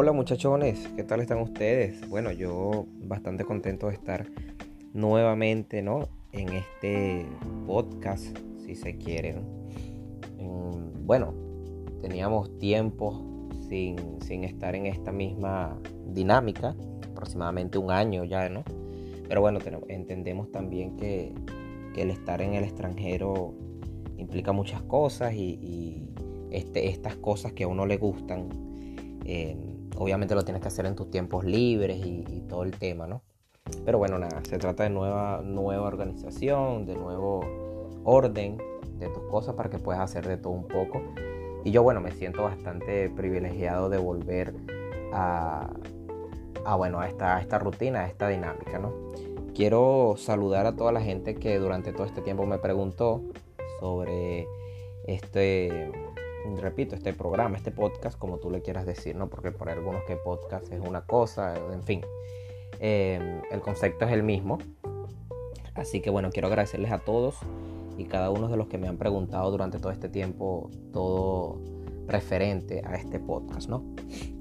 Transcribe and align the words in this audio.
Hola 0.00 0.12
muchachones, 0.12 0.86
¿qué 0.94 1.02
tal 1.02 1.18
están 1.18 1.40
ustedes? 1.40 2.08
Bueno, 2.08 2.30
yo 2.30 2.86
bastante 3.00 3.44
contento 3.44 3.88
de 3.88 3.94
estar 3.94 4.30
nuevamente, 4.92 5.82
¿no? 5.82 6.08
En 6.30 6.50
este 6.50 7.26
podcast, 7.66 8.38
si 8.64 8.76
se 8.76 8.96
quieren. 8.96 9.42
Bueno, 11.04 11.34
teníamos 12.00 12.56
tiempo 12.60 13.48
sin, 13.68 14.22
sin 14.22 14.44
estar 14.44 14.76
en 14.76 14.86
esta 14.86 15.10
misma 15.10 15.76
dinámica, 16.06 16.76
aproximadamente 17.10 17.76
un 17.76 17.90
año 17.90 18.22
ya, 18.22 18.48
¿no? 18.48 18.62
Pero 19.26 19.40
bueno, 19.40 19.58
entendemos 19.88 20.52
también 20.52 20.96
que, 20.96 21.34
el 21.96 22.12
estar 22.12 22.40
en 22.40 22.54
el 22.54 22.62
extranjero 22.62 23.52
implica 24.16 24.52
muchas 24.52 24.80
cosas 24.82 25.34
y, 25.34 26.04
este, 26.52 26.86
estas 26.88 27.16
cosas 27.16 27.52
que 27.52 27.64
a 27.64 27.66
uno 27.66 27.84
le 27.84 27.96
gustan, 27.96 28.48
eh, 29.24 29.56
obviamente 29.98 30.34
lo 30.34 30.44
tienes 30.44 30.62
que 30.62 30.68
hacer 30.68 30.86
en 30.86 30.94
tus 30.94 31.10
tiempos 31.10 31.44
libres 31.44 31.98
y, 32.04 32.24
todo 32.48 32.62
el 32.62 32.70
tema, 32.70 33.06
¿no? 33.06 33.20
Pero 33.84 33.98
bueno, 33.98 34.18
nada, 34.18 34.40
se 34.48 34.56
trata 34.56 34.84
de 34.84 34.90
nueva, 34.90 35.42
nueva 35.44 35.86
organización, 35.86 36.86
de 36.86 36.94
nuevo 36.94 37.40
orden 38.04 38.56
de 38.98 39.08
tus 39.08 39.22
cosas 39.24 39.54
para 39.54 39.68
que 39.68 39.78
puedas 39.78 40.00
hacer 40.00 40.26
de 40.26 40.38
todo 40.38 40.54
un 40.54 40.66
poco. 40.66 41.02
Y 41.64 41.72
yo, 41.72 41.82
bueno, 41.82 42.00
me 42.00 42.12
siento 42.12 42.44
bastante 42.44 43.10
privilegiado 43.10 43.90
de 43.90 43.98
volver 43.98 44.54
a, 45.12 45.68
bueno, 46.76 47.00
a 47.00 47.08
esta, 47.08 47.36
a 47.36 47.40
esta 47.42 47.58
rutina, 47.58 48.00
a 48.00 48.06
esta 48.06 48.28
dinámica, 48.28 48.78
¿no? 48.78 48.94
Quiero 49.54 50.14
saludar 50.16 50.64
a 50.66 50.76
toda 50.76 50.92
la 50.92 51.02
gente 51.02 51.34
que 51.34 51.58
durante 51.58 51.92
todo 51.92 52.06
este 52.06 52.22
tiempo 52.22 52.46
me 52.46 52.58
preguntó 52.58 53.22
sobre 53.80 54.46
este, 55.06 55.90
repito, 56.60 56.94
este 56.94 57.12
programa, 57.12 57.56
este 57.56 57.70
podcast, 57.70 58.18
como 58.18 58.38
tú 58.38 58.50
le 58.50 58.62
quieras 58.62 58.86
decir, 58.86 59.16
¿no? 59.16 59.28
Porque 59.28 59.52
por 59.52 59.68
algunos 59.68 60.02
que 60.04 60.16
podcast 60.16 60.72
es 60.72 60.80
una 60.80 61.02
cosa, 61.02 61.54
en 61.72 61.82
fin. 61.82 62.00
Em, 62.80 63.42
el 63.50 63.60
concepto 63.60 64.04
es 64.04 64.12
el 64.12 64.22
mismo. 64.22 64.58
Así 65.74 66.00
que 66.00 66.10
bueno, 66.10 66.30
quiero 66.30 66.48
agradecerles 66.48 66.90
a 66.90 66.98
todos 66.98 67.36
y 67.96 68.04
cada 68.04 68.30
uno 68.30 68.48
de 68.48 68.56
los 68.56 68.68
que 68.68 68.78
me 68.78 68.88
han 68.88 68.96
preguntado 68.96 69.50
durante 69.50 69.78
todo 69.78 69.92
este 69.92 70.08
tiempo 70.08 70.70
todo 70.92 71.60
referente 72.06 72.82
a 72.84 72.94
este 72.96 73.20
podcast, 73.20 73.68
¿no? 73.68 73.84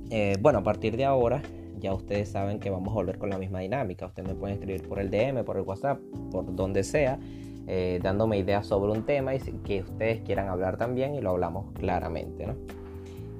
Eh, 0.09 0.37
bueno, 0.39 0.59
a 0.59 0.63
partir 0.63 0.97
de 0.97 1.05
ahora 1.05 1.41
ya 1.79 1.93
ustedes 1.93 2.29
saben 2.29 2.59
que 2.59 2.69
vamos 2.69 2.91
a 2.91 2.95
volver 2.95 3.17
con 3.17 3.29
la 3.29 3.37
misma 3.37 3.59
dinámica. 3.59 4.07
Ustedes 4.07 4.27
me 4.27 4.35
pueden 4.35 4.55
escribir 4.55 4.87
por 4.87 4.99
el 4.99 5.11
DM, 5.11 5.43
por 5.43 5.57
el 5.57 5.63
WhatsApp, 5.63 5.99
por 6.31 6.55
donde 6.55 6.83
sea 6.83 7.19
eh, 7.67 7.99
dándome 8.01 8.37
ideas 8.37 8.65
sobre 8.65 8.93
un 8.93 9.03
tema 9.03 9.35
y 9.35 9.39
que 9.39 9.81
ustedes 9.81 10.21
quieran 10.21 10.47
hablar 10.47 10.77
también 10.77 11.15
y 11.15 11.21
lo 11.21 11.31
hablamos 11.31 11.73
claramente. 11.73 12.47
¿no? 12.47 12.55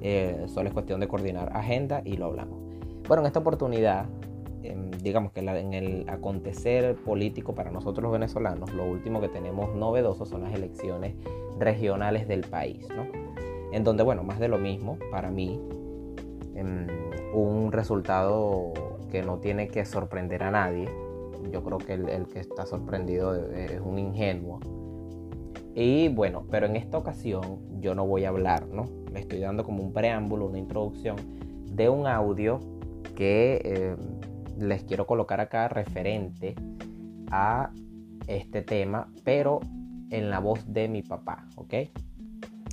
Eh, 0.02 0.44
solo 0.48 0.68
es 0.68 0.74
cuestión 0.74 1.00
de 1.00 1.08
coordinar 1.08 1.50
agenda 1.56 2.02
y 2.04 2.16
lo 2.18 2.26
hablamos. 2.26 2.58
Bueno, 3.08 3.22
en 3.22 3.26
esta 3.26 3.40
oportunidad, 3.40 4.04
em, 4.62 4.90
digamos 5.02 5.32
que 5.32 5.40
en 5.40 5.72
el 5.72 6.08
acontecer 6.08 6.94
político 6.96 7.54
para 7.54 7.70
nosotros 7.70 8.02
los 8.02 8.12
venezolanos, 8.12 8.72
lo 8.74 8.84
último 8.84 9.20
que 9.20 9.28
tenemos 9.28 9.74
novedoso 9.74 10.26
son 10.26 10.42
las 10.42 10.54
elecciones 10.54 11.14
regionales 11.58 12.28
del 12.28 12.42
país, 12.42 12.86
¿no? 12.94 13.06
En 13.72 13.82
donde, 13.82 14.02
bueno, 14.02 14.22
más 14.24 14.38
de 14.38 14.48
lo 14.48 14.58
mismo, 14.58 14.98
para 15.10 15.30
mí, 15.30 15.58
em, 16.54 16.86
un 17.32 17.72
resultado 17.72 18.72
que 19.10 19.22
no 19.22 19.38
tiene 19.38 19.68
que 19.68 19.84
sorprender 19.84 20.42
a 20.42 20.50
nadie, 20.50 20.88
yo 21.50 21.62
creo 21.62 21.78
que 21.78 21.94
el, 21.94 22.26
que 22.26 22.40
está 22.40 22.66
sorprendido 22.66 23.34
es 23.34 23.80
un 23.80 23.98
ingenuo. 23.98 24.60
Y 25.74 26.08
bueno, 26.08 26.44
pero 26.50 26.66
en 26.66 26.76
esta 26.76 26.98
ocasión 26.98 27.80
yo 27.80 27.94
no 27.94 28.06
voy 28.06 28.24
a 28.24 28.30
hablar, 28.30 28.66
¿no? 28.66 28.84
Me 29.12 29.20
estoy 29.20 29.40
dando 29.40 29.64
como 29.64 29.82
un 29.82 29.92
preámbulo, 29.92 30.46
una 30.46 30.58
introducción 30.58 31.16
de 31.72 31.88
un 31.88 32.06
audio 32.06 32.60
que 33.14 33.60
eh, 33.64 33.96
les 34.58 34.82
quiero 34.84 35.06
colocar 35.06 35.40
acá 35.40 35.68
referente 35.68 36.56
a 37.30 37.70
este 38.26 38.62
tema, 38.62 39.08
pero 39.24 39.60
en 40.10 40.30
la 40.30 40.40
voz 40.40 40.72
de 40.72 40.88
mi 40.88 41.02
papá, 41.02 41.46
¿ok? 41.56 41.74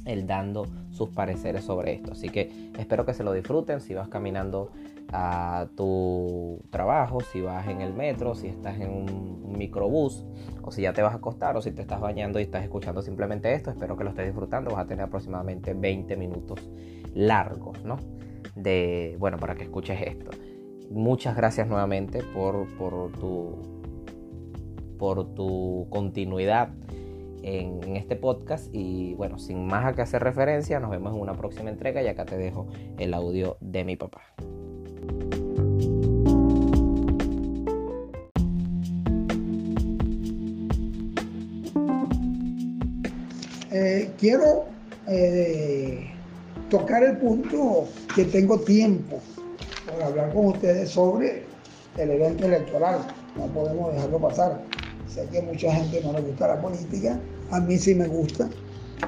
Él 0.06 0.28
dando 0.28 0.66
sus 0.91 1.09
pareceres 1.09 1.63
sobre 1.66 1.94
esto. 1.94 2.13
Así 2.13 2.29
que 2.29 2.72
espero 2.78 3.06
que 3.06 3.13
se 3.13 3.23
lo 3.23 3.34
disfruten. 3.34 3.81
Si 3.81 3.94
vas 3.94 4.07
caminando 4.07 4.72
a 5.11 5.67
tu 5.75 6.61
trabajo, 6.69 7.19
si 7.21 7.41
vas 7.41 7.67
en 7.67 7.81
el 7.81 7.93
metro, 7.93 8.35
si 8.35 8.47
estás 8.47 8.79
en 8.79 8.89
un, 8.89 9.45
microbús 9.55 10.25
o 10.63 10.71
si 10.71 10.81
ya 10.81 10.91
te 10.91 11.01
vas 11.01 11.13
a 11.13 11.17
acostar 11.17 11.55
o 11.55 11.61
si 11.61 11.71
te 11.71 11.81
estás 11.81 12.01
bañando 12.01 12.39
y 12.39 12.43
estás 12.43 12.63
escuchando 12.63 13.01
simplemente 13.01 13.53
esto, 13.53 13.71
espero 13.71 13.95
que 13.95 14.03
lo 14.03 14.09
estés 14.09 14.25
disfrutando, 14.25 14.71
vas 14.71 14.83
a 14.83 14.88
tener 14.88 15.05
aproximadamente 15.05 15.73
20 15.73 16.17
minutos 16.17 16.59
largos, 17.13 17.81
¿no? 17.85 17.97
De, 18.55 19.16
bueno, 19.17 19.38
para 19.38 19.55
que 19.55 19.63
escuches 19.63 20.01
esto. 20.01 20.31
Muchas 20.91 21.37
gracias 21.37 21.69
nuevamente 21.69 22.22
por, 22.22 22.67
por, 22.77 23.13
tu, 23.13 23.55
por 24.99 25.33
tu 25.33 25.87
continuidad 25.89 26.69
en, 27.41 27.81
en, 27.83 27.95
este 27.95 28.17
podcast 28.17 28.67
y 28.73 29.13
bueno, 29.13 29.39
sin 29.39 29.66
más 29.66 29.85
a 29.85 29.93
que 29.93 30.01
hacer 30.01 30.22
referencia, 30.22 30.79
nos 30.79 30.91
vemos 30.91 31.13
en 31.13 31.22
una 31.22 31.33
próxima 31.33 31.69
entrega 31.69 32.03
y 32.03 32.07
acá 32.07 32.25
te 32.25 32.37
dejo 32.37 32.67
el 32.97 33.13
audio 33.13 33.57
de 33.61 33.85
mi 33.85 33.95
papá. 33.95 34.22
Quiero 44.18 44.66
eh, 45.08 46.08
tocar 46.70 47.03
el 47.03 47.18
punto 47.18 47.88
que 48.16 48.26
tengo 48.26 48.59
tiempo 48.59 49.20
para 49.86 50.08
hablar 50.08 50.34
con 50.34 50.48
ustedes 50.48 50.90
sobre 50.90 51.44
el 51.98 52.12
evento 52.12 52.46
electoral. 52.46 53.00
No 53.36 53.46
podemos 53.48 53.94
dejarlo 53.94 54.20
pasar. 54.20 54.62
Sé 55.08 55.28
que 55.31 55.42
mucha 55.42 55.72
gente 55.72 56.02
no 56.02 56.14
le 56.14 56.22
gusta 56.22 56.48
la 56.48 56.62
política. 56.62 57.20
A 57.52 57.59
mí 57.59 57.78
sí 57.78 57.96
me 57.96 58.08
gusta. 58.08 58.50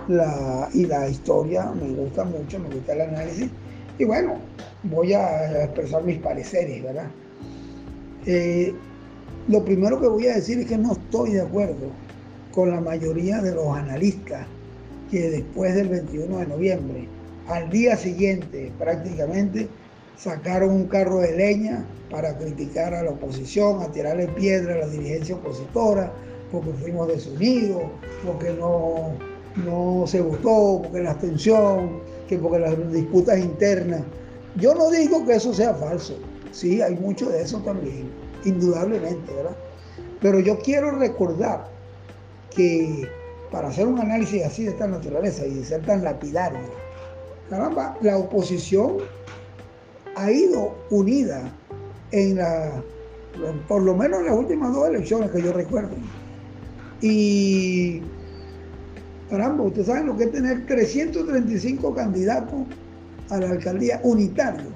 La, 0.07 0.69
y 0.73 0.85
la 0.85 1.09
historia 1.09 1.71
me 1.71 1.89
gusta 1.93 2.23
mucho, 2.25 2.59
me 2.59 2.69
gusta 2.69 2.93
el 2.93 3.01
análisis. 3.01 3.49
Y 3.97 4.05
bueno, 4.05 4.35
voy 4.83 5.13
a 5.13 5.63
expresar 5.63 6.03
mis 6.03 6.19
pareceres, 6.19 6.83
¿verdad? 6.83 7.07
Eh, 8.25 8.75
lo 9.47 9.63
primero 9.63 9.99
que 9.99 10.07
voy 10.07 10.27
a 10.27 10.35
decir 10.35 10.59
es 10.59 10.67
que 10.67 10.77
no 10.77 10.91
estoy 10.91 11.31
de 11.31 11.41
acuerdo 11.41 11.87
con 12.51 12.69
la 12.69 12.81
mayoría 12.81 13.41
de 13.41 13.55
los 13.55 13.75
analistas 13.75 14.45
que 15.09 15.29
después 15.29 15.75
del 15.75 15.89
21 15.89 16.37
de 16.37 16.47
noviembre, 16.47 17.07
al 17.47 17.69
día 17.69 17.95
siguiente 17.95 18.71
prácticamente, 18.77 19.67
sacaron 20.17 20.71
un 20.71 20.87
carro 20.87 21.19
de 21.19 21.35
leña 21.35 21.85
para 22.09 22.37
criticar 22.37 22.93
a 22.93 23.03
la 23.03 23.11
oposición, 23.11 23.81
a 23.81 23.91
tirarle 23.91 24.27
piedra 24.27 24.75
a 24.75 24.77
la 24.79 24.87
dirigencia 24.87 25.35
opositora, 25.35 26.11
porque 26.51 26.71
fuimos 26.73 27.07
desunidos, 27.07 27.83
porque 28.25 28.53
no, 28.53 29.11
no 29.63 30.07
se 30.07 30.21
votó, 30.21 30.81
porque 30.83 31.03
la 31.03 31.11
abstención, 31.11 32.01
que 32.27 32.37
porque 32.37 32.59
las 32.59 32.91
disputas 32.91 33.39
internas. 33.39 34.01
Yo 34.55 34.73
no 34.73 34.89
digo 34.89 35.25
que 35.25 35.35
eso 35.35 35.53
sea 35.53 35.73
falso, 35.73 36.17
sí, 36.51 36.81
hay 36.81 36.95
mucho 36.95 37.29
de 37.29 37.41
eso 37.41 37.59
también, 37.59 38.09
indudablemente, 38.43 39.33
¿verdad? 39.33 39.55
Pero 40.21 40.39
yo 40.39 40.57
quiero 40.59 40.91
recordar 40.91 41.69
que 42.55 43.07
para 43.51 43.69
hacer 43.69 43.87
un 43.87 43.99
análisis 43.99 44.43
así 44.43 44.63
de 44.63 44.71
esta 44.71 44.87
naturaleza 44.87 45.45
y 45.45 45.63
ser 45.63 45.85
tan 45.85 46.03
lapidario, 46.03 46.59
caramba, 47.49 47.97
la 48.01 48.17
oposición 48.17 48.97
ha 50.15 50.31
ido 50.31 50.75
unida 50.89 51.51
en 52.11 52.37
la, 52.37 52.71
por 53.67 53.81
lo 53.83 53.95
menos 53.95 54.19
en 54.19 54.25
las 54.27 54.35
últimas 54.35 54.73
dos 54.73 54.89
elecciones 54.89 55.31
que 55.31 55.41
yo 55.41 55.53
recuerdo. 55.53 55.95
Y, 57.01 58.01
caramba, 59.29 59.63
ustedes 59.63 59.87
saben 59.87 60.07
lo 60.07 60.17
que 60.17 60.25
es 60.25 60.31
tener 60.31 60.65
335 60.65 61.93
candidatos 61.93 62.59
a 63.29 63.37
la 63.37 63.51
alcaldía 63.51 63.99
unitario 64.03 64.71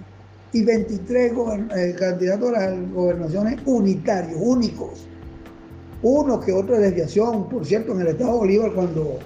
y 0.53 0.63
23 0.63 1.33
eh, 1.75 1.95
candidatos 1.97 2.50
a 2.50 2.69
las 2.69 2.91
gobernaciones 2.91 3.59
unitarios, 3.65 4.38
únicos 4.39 5.07
uno 6.03 6.39
que 6.39 6.51
otra 6.51 6.80
desviación, 6.80 7.48
por 7.50 7.65
cierto, 7.65 7.94
en 7.94 8.01
el 8.01 8.07
estado 8.07 8.33
de 8.33 8.38
Bolívar 8.39 8.74
cuando, 8.74 9.19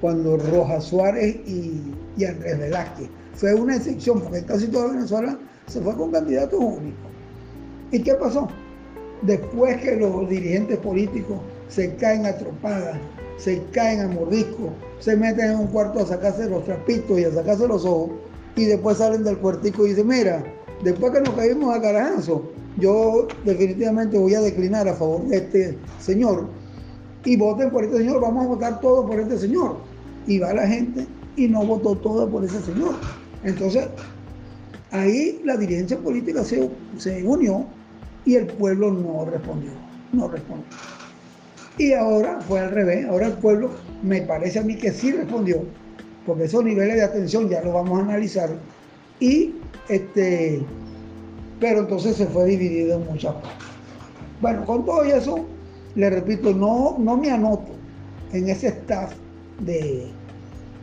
cuando 0.00 0.36
Rojas 0.36 0.84
Suárez 0.84 1.36
y, 1.46 2.24
Andrés 2.24 2.58
Velázquez. 2.58 3.08
Fue 3.34 3.54
una 3.54 3.76
excepción, 3.76 4.20
porque 4.20 4.44
casi 4.44 4.68
toda 4.68 4.92
Venezuela 4.92 5.38
se 5.66 5.80
fue 5.80 5.94
con 5.96 6.12
candidatos 6.12 6.58
únicos. 6.60 7.10
¿Y 7.90 8.02
qué 8.02 8.14
pasó? 8.14 8.48
Después 9.22 9.80
que 9.80 9.96
los 9.96 10.28
dirigentes 10.28 10.78
políticos 10.78 11.38
se 11.68 11.94
caen 11.96 12.26
a 12.26 12.36
tropadas, 12.36 12.96
se 13.38 13.62
caen 13.72 14.00
a 14.00 14.08
mordisco, 14.08 14.70
se 14.98 15.16
meten 15.16 15.52
en 15.52 15.58
un 15.58 15.66
cuarto 15.68 16.00
a 16.00 16.06
sacarse 16.06 16.48
los 16.48 16.64
trapitos 16.64 17.18
y 17.18 17.24
a 17.24 17.32
sacarse 17.32 17.66
los 17.66 17.84
ojos, 17.84 18.10
y 18.56 18.64
después 18.64 18.98
salen 18.98 19.24
del 19.24 19.38
cuartico 19.38 19.86
y 19.86 19.90
dicen, 19.90 20.06
mira, 20.06 20.44
después 20.82 21.12
que 21.12 21.20
nos 21.20 21.34
caímos 21.34 21.74
a 21.74 21.80
carajazo, 21.80 22.50
yo 22.78 23.28
definitivamente 23.44 24.18
voy 24.18 24.34
a 24.34 24.40
declinar 24.40 24.88
a 24.88 24.94
favor 24.94 25.26
de 25.28 25.36
este 25.36 25.78
señor 26.00 26.48
y 27.24 27.36
voten 27.36 27.70
por 27.70 27.84
este 27.84 27.98
señor, 27.98 28.20
vamos 28.20 28.44
a 28.44 28.48
votar 28.48 28.80
todos 28.80 29.08
por 29.08 29.20
este 29.20 29.38
señor. 29.38 29.76
Y 30.26 30.38
va 30.38 30.52
la 30.52 30.66
gente 30.66 31.06
y 31.36 31.48
no 31.48 31.64
votó 31.64 31.96
todo 31.96 32.28
por 32.28 32.44
ese 32.44 32.60
señor. 32.60 32.94
Entonces, 33.44 33.88
Ahí 34.92 35.40
la 35.42 35.56
dirigencia 35.56 35.96
política 35.98 36.44
se, 36.44 36.68
se 36.98 37.24
unió 37.24 37.64
y 38.26 38.34
el 38.34 38.46
pueblo 38.46 38.92
no 38.92 39.24
respondió, 39.24 39.70
no 40.12 40.28
respondió. 40.28 40.66
Y 41.78 41.94
ahora 41.94 42.42
fue 42.42 42.60
al 42.60 42.72
revés, 42.72 43.06
ahora 43.06 43.28
el 43.28 43.32
pueblo 43.32 43.70
me 44.02 44.20
parece 44.20 44.58
a 44.58 44.62
mí 44.62 44.76
que 44.76 44.92
sí 44.92 45.10
respondió, 45.10 45.64
porque 46.26 46.44
esos 46.44 46.62
niveles 46.62 46.96
de 46.96 47.04
atención 47.04 47.48
ya 47.48 47.62
los 47.62 47.72
vamos 47.72 48.00
a 48.00 48.02
analizar. 48.02 48.50
Y 49.18 49.54
este, 49.88 50.62
pero 51.60 51.80
entonces 51.80 52.16
se 52.16 52.26
fue 52.26 52.46
dividido 52.46 52.98
en 52.98 53.06
muchas 53.06 53.34
partes. 53.34 53.66
Bueno, 54.40 54.64
con 54.66 54.84
todo 54.84 55.04
eso, 55.04 55.44
le 55.94 56.10
repito, 56.10 56.52
no, 56.52 56.96
no 56.98 57.16
me 57.16 57.30
anoto 57.30 57.72
en 58.32 58.48
ese 58.48 58.68
staff 58.68 59.12
de, 59.60 60.08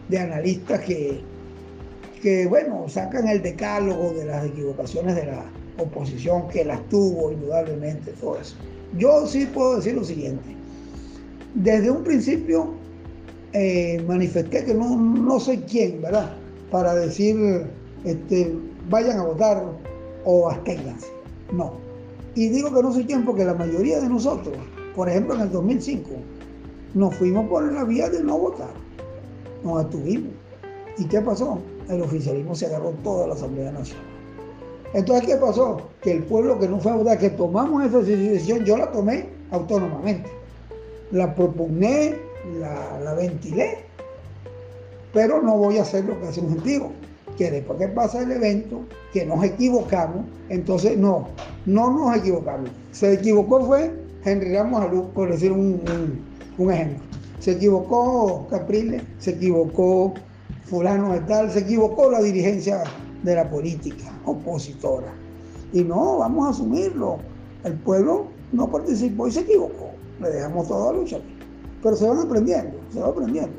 de 0.08 0.20
analistas 0.20 0.82
que, 0.82 1.22
que, 2.22 2.48
bueno, 2.48 2.88
sacan 2.88 3.28
el 3.28 3.42
decálogo 3.42 4.14
de 4.14 4.26
las 4.26 4.46
equivocaciones 4.46 5.16
de 5.16 5.26
la 5.26 5.46
oposición, 5.78 6.48
que 6.50 6.66
las 6.66 6.88
tuvo 6.90 7.32
indudablemente, 7.32 8.12
todo 8.20 8.40
eso. 8.40 8.56
Yo 8.98 9.26
sí 9.28 9.46
puedo 9.46 9.78
decir 9.78 9.96
lo 9.96 10.04
siguiente. 10.04 10.56
Desde 11.56 11.90
un 11.90 12.04
principio 12.04 12.74
eh, 13.54 14.04
manifesté 14.08 14.64
que 14.64 14.74
no, 14.74 14.96
no 14.96 15.40
soy 15.40 15.58
quien, 15.58 16.02
¿verdad? 16.02 16.34
Para 16.72 16.94
decir, 16.94 17.66
este, 18.04 18.56
vayan 18.90 19.20
a 19.20 19.24
votar 19.24 19.64
o 20.32 20.48
absténganse. 20.48 21.08
No. 21.52 21.74
Y 22.36 22.50
digo 22.50 22.72
que 22.72 22.84
no 22.84 22.94
soy 22.94 23.06
quien 23.06 23.26
porque 23.26 23.44
la 23.44 23.56
mayoría 23.56 24.00
de 24.00 24.08
nosotros, 24.08 24.56
por 24.96 25.10
ejemplo 25.10 25.34
en 25.34 25.42
el 25.42 25.52
2005, 25.52 26.08
nos 26.94 27.16
fuimos 27.16 27.50
por 27.50 27.64
la 27.72 27.84
vía 27.84 28.10
de 28.10 28.24
no 28.24 28.38
votar. 28.38 28.70
Nos 29.64 29.84
abstuvimos. 29.84 30.32
¿Y 31.00 31.06
qué 31.06 31.20
pasó? 31.22 31.58
El 31.90 32.04
oficialismo 32.04 32.54
se 32.54 32.68
agarró 32.68 32.92
toda 33.04 33.26
la 33.26 33.34
Asamblea 33.34 33.72
Nacional. 33.72 34.06
Entonces, 34.94 35.28
¿qué 35.28 35.36
pasó? 35.38 35.82
Que 36.02 36.12
el 36.12 36.24
pueblo 36.24 36.60
que 36.60 36.68
no 36.68 36.80
fue 36.80 36.92
a 36.92 36.96
votar, 36.96 37.18
que 37.18 37.32
tomamos 37.32 37.84
esa 37.84 38.00
decisión, 38.00 38.64
yo 38.66 38.78
la 38.78 38.92
tomé 38.92 39.30
autónomamente. 39.50 40.30
La 41.12 41.34
propugné, 41.34 42.16
la, 42.60 43.00
la 43.04 43.14
ventilé, 43.16 43.80
pero 45.12 45.42
no 45.42 45.58
voy 45.58 45.80
a 45.80 45.82
hacer 45.82 46.06
lo 46.06 46.20
que 46.20 46.28
hace 46.28 46.42
un 46.42 46.50
gentío, 46.50 46.92
que 47.40 47.50
después 47.50 47.80
que 47.80 47.88
pasa 47.88 48.22
el 48.22 48.34
evento, 48.34 48.82
que 49.14 49.26
nos 49.26 49.42
equivocamos, 49.46 50.26
entonces 50.50 50.98
no, 50.98 51.30
no 51.66 51.90
nos 51.90 52.18
equivocamos. 52.18 52.70
Se 52.92 53.14
equivocó 53.14 53.66
fue 53.66 53.96
Henry 54.26 54.54
Ramos 54.54 54.82
Alú, 54.82 55.10
por 55.14 55.32
decir 55.32 55.54
un, 55.54 55.80
un 56.58 56.72
ejemplo. 56.72 57.00
Se 57.40 57.52
equivocó 57.52 58.46
Capriles, 58.50 59.04
se 59.20 59.32
equivocó 59.32 60.16
fulano 60.66 61.14
de 61.14 61.22
tal, 61.22 61.50
se 61.50 61.60
equivocó 61.60 62.12
la 62.12 62.22
dirigencia 62.22 62.84
de 63.24 63.36
la 63.36 63.50
política 63.50 64.12
opositora. 64.26 65.14
Y 65.72 65.86
no, 65.86 66.18
vamos 66.18 66.46
a 66.46 66.50
asumirlo. 66.50 67.20
El 67.64 67.76
pueblo 67.76 68.26
no 68.52 68.70
participó 68.70 69.30
y 69.30 69.32
se 69.32 69.40
equivocó. 69.40 69.92
Le 70.20 70.30
dejamos 70.30 70.68
toda 70.68 70.92
la 70.92 71.00
lucha. 71.00 71.20
Pero 71.82 71.96
se 71.96 72.06
van 72.06 72.20
aprendiendo, 72.20 72.78
se 72.92 73.00
va 73.00 73.08
aprendiendo. 73.08 73.56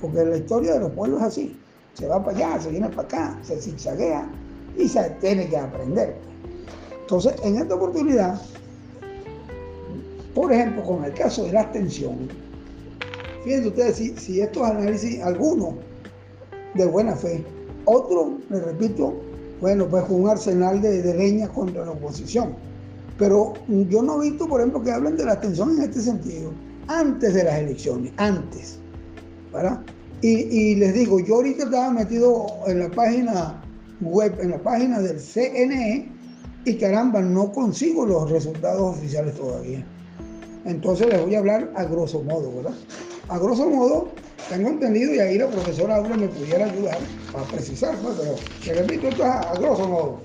Porque 0.00 0.24
la 0.24 0.38
historia 0.38 0.72
de 0.72 0.80
los 0.80 0.92
pueblos 0.92 1.20
es 1.20 1.26
así. 1.26 1.56
Se 1.98 2.06
va 2.06 2.24
para 2.24 2.36
allá, 2.36 2.60
se 2.60 2.70
viene 2.70 2.88
para 2.90 3.02
acá, 3.02 3.38
se 3.42 3.60
zigzaguea 3.60 4.30
y 4.76 4.86
se 4.86 5.02
tiene 5.20 5.48
que 5.48 5.56
aprender. 5.56 6.16
Entonces, 7.00 7.34
en 7.42 7.56
esta 7.56 7.74
oportunidad, 7.74 8.40
por 10.32 10.52
ejemplo, 10.52 10.84
con 10.84 11.04
el 11.04 11.12
caso 11.14 11.44
de 11.44 11.52
la 11.52 11.62
abstención, 11.62 12.28
fíjense 13.42 13.68
ustedes 13.68 13.96
si, 13.96 14.16
si 14.16 14.40
estos 14.40 14.62
análisis, 14.62 15.20
algunos 15.22 15.74
de 16.74 16.86
buena 16.86 17.16
fe, 17.16 17.44
otro, 17.84 18.38
le 18.48 18.60
repito, 18.60 19.14
bueno, 19.60 19.88
pues 19.88 20.04
un 20.08 20.28
arsenal 20.28 20.80
de, 20.80 21.02
de 21.02 21.14
leña 21.14 21.48
contra 21.48 21.84
la 21.84 21.90
oposición. 21.90 22.54
Pero 23.18 23.54
yo 23.66 24.02
no 24.02 24.22
he 24.22 24.30
visto, 24.30 24.46
por 24.46 24.60
ejemplo, 24.60 24.80
que 24.82 24.92
hablen 24.92 25.16
de 25.16 25.24
la 25.24 25.32
abstención 25.32 25.76
en 25.76 25.82
este 25.82 26.00
sentido, 26.00 26.52
antes 26.86 27.34
de 27.34 27.42
las 27.42 27.58
elecciones, 27.58 28.12
antes. 28.18 28.78
¿verdad? 29.52 29.80
Y, 30.20 30.74
les 30.74 30.94
digo, 30.94 31.20
yo 31.20 31.36
ahorita 31.36 31.64
estaba 31.64 31.90
metido 31.90 32.46
en 32.66 32.80
la 32.80 32.90
página 32.90 33.62
web, 34.00 34.36
en 34.40 34.50
la 34.50 34.58
página 34.58 35.00
del 35.00 35.20
CNE, 35.20 36.10
y 36.64 36.74
caramba, 36.74 37.20
no 37.20 37.52
consigo 37.52 38.04
los 38.04 38.28
resultados 38.30 38.96
oficiales 38.96 39.36
todavía. 39.36 39.84
Entonces 40.64 41.06
les 41.08 41.22
voy 41.22 41.34
a 41.36 41.38
hablar 41.38 41.70
a 41.76 41.84
grosso 41.84 42.22
modo, 42.22 42.52
¿verdad? 42.56 42.74
A 43.28 43.38
grosso 43.38 43.70
modo, 43.70 44.08
tengo 44.48 44.70
entendido 44.70 45.14
y 45.14 45.18
ahí 45.20 45.38
la 45.38 45.48
profesora 45.48 45.96
Aura 45.96 46.16
me 46.16 46.28
pudiera 46.28 46.66
ayudar 46.66 46.98
a 47.34 47.42
precisar, 47.52 47.94
¿no? 48.02 48.10
pero 48.10 48.34
te 48.64 48.74
repito, 48.74 49.08
esto 49.08 49.22
es 49.22 49.28
a, 49.28 49.40
a, 49.52 49.54
grosso 49.54 49.88
modo. 49.88 50.20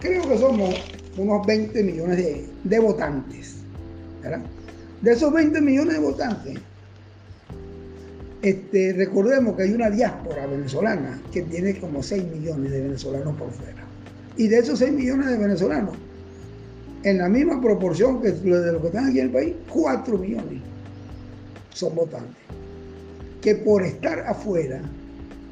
Creo 0.00 0.26
que 0.26 0.38
somos 0.38 0.74
unos 1.18 1.46
20 1.46 1.82
millones 1.82 2.16
de, 2.16 2.48
de 2.64 2.78
votantes. 2.80 3.56
¿verdad? 4.22 4.40
De 5.02 5.12
esos 5.12 5.32
20 5.32 5.60
millones 5.60 5.94
de 5.94 6.00
votantes, 6.00 6.58
este, 8.44 8.92
recordemos 8.92 9.56
que 9.56 9.62
hay 9.62 9.72
una 9.72 9.88
diáspora 9.88 10.46
venezolana 10.46 11.18
que 11.32 11.40
tiene 11.42 11.78
como 11.80 12.02
6 12.02 12.24
millones 12.24 12.70
de 12.72 12.82
venezolanos 12.82 13.34
por 13.38 13.50
fuera. 13.50 13.86
Y 14.36 14.48
de 14.48 14.58
esos 14.58 14.80
6 14.80 14.92
millones 14.92 15.28
de 15.28 15.38
venezolanos, 15.38 15.96
en 17.04 17.18
la 17.18 17.28
misma 17.30 17.58
proporción 17.62 18.20
que 18.20 18.32
de 18.32 18.72
los 18.72 18.82
que 18.82 18.88
están 18.88 19.06
aquí 19.06 19.20
en 19.20 19.26
el 19.26 19.32
país, 19.32 19.54
4 19.70 20.18
millones 20.18 20.60
son 21.72 21.94
votantes. 21.94 22.36
Que 23.40 23.54
por 23.54 23.82
estar 23.82 24.20
afuera, 24.20 24.82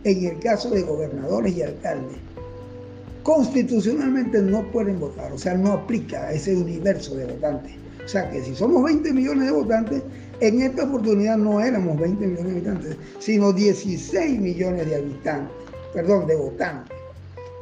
en 0.05 0.25
el 0.27 0.39
caso 0.41 0.69
de 0.69 0.83
gobernadores 0.83 1.57
y 1.57 1.63
alcaldes, 1.63 2.19
constitucionalmente 3.23 4.43
no 4.43 4.71
pueden 4.71 5.01
votar, 5.01 5.33
o 5.33 5.39
sea, 5.39 5.55
no 5.55 5.73
aplica 5.73 6.27
a 6.27 6.33
ese 6.33 6.55
universo 6.55 7.15
de 7.15 7.25
votantes. 7.25 7.73
O 8.05 8.09
sea 8.09 8.31
que 8.31 8.43
si 8.43 8.55
somos 8.55 8.85
20 8.85 9.15
millones 9.15 9.47
de 9.47 9.53
votantes, 9.53 10.03
en 10.43 10.61
esta 10.61 10.83
oportunidad 10.83 11.37
no 11.37 11.61
éramos 11.61 11.97
20 12.01 12.27
millones 12.27 12.45
de 12.47 12.71
habitantes, 12.71 12.97
sino 13.21 13.53
16 13.53 14.41
millones 14.41 14.91
de 14.91 14.97
habitantes, 14.97 15.57
perdón, 15.95 16.27
de 16.27 16.35
votantes. 16.35 16.99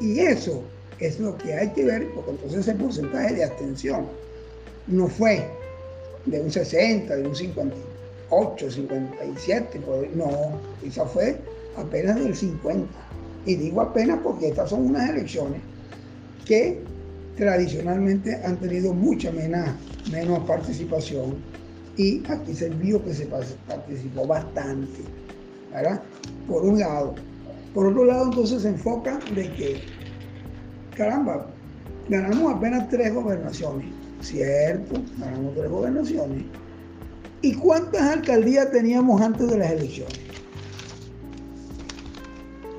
Y 0.00 0.21
eso 0.21 0.62
es 0.99 1.21
lo 1.21 1.37
que 1.37 1.53
hay 1.53 1.69
que 1.73 1.85
ver, 1.85 2.11
porque 2.15 2.31
entonces 2.31 2.61
ese 2.61 2.75
porcentaje 2.75 3.35
de 3.35 3.44
abstención 3.44 4.06
no 4.87 5.09
fue 5.09 5.47
de 6.25 6.41
un 6.41 6.50
60, 6.50 7.17
de 7.17 7.29
un 7.29 7.37
58, 7.37 8.71
57, 8.71 9.81
no, 10.15 10.31
esa 10.83 11.05
fue 11.05 11.37
apenas 11.76 12.16
del 12.16 12.35
50. 12.35 12.88
Y 13.45 13.57
digo 13.57 13.83
apenas 13.83 14.21
porque 14.23 14.49
estas 14.49 14.71
son 14.71 14.87
unas 14.87 15.11
elecciones 15.11 15.61
que 16.47 16.81
tradicionalmente 17.37 18.37
han 18.43 18.57
tenido 18.57 18.95
mucha 18.95 19.31
menos, 19.33 19.69
menos 20.11 20.38
participación 20.47 21.60
y 22.00 22.23
aquí 22.30 22.54
se 22.54 22.71
vio 22.71 23.04
que 23.04 23.12
se 23.12 23.26
participó 23.26 24.26
bastante, 24.26 25.02
¿verdad? 25.71 26.00
Por 26.49 26.64
un 26.64 26.78
lado. 26.78 27.14
Por 27.75 27.88
otro 27.88 28.07
lado, 28.07 28.25
entonces 28.25 28.62
se 28.62 28.69
enfoca 28.69 29.19
de 29.35 29.52
que, 29.52 29.83
caramba, 30.97 31.47
ganamos 32.09 32.54
apenas 32.54 32.88
tres 32.88 33.12
gobernaciones, 33.12 33.87
¿cierto? 34.23 35.02
Ganamos 35.19 35.54
tres 35.54 35.71
gobernaciones. 35.71 36.45
¿Y 37.42 37.52
cuántas 37.57 38.00
alcaldías 38.00 38.71
teníamos 38.71 39.21
antes 39.21 39.50
de 39.50 39.59
las 39.59 39.73
elecciones? 39.73 40.21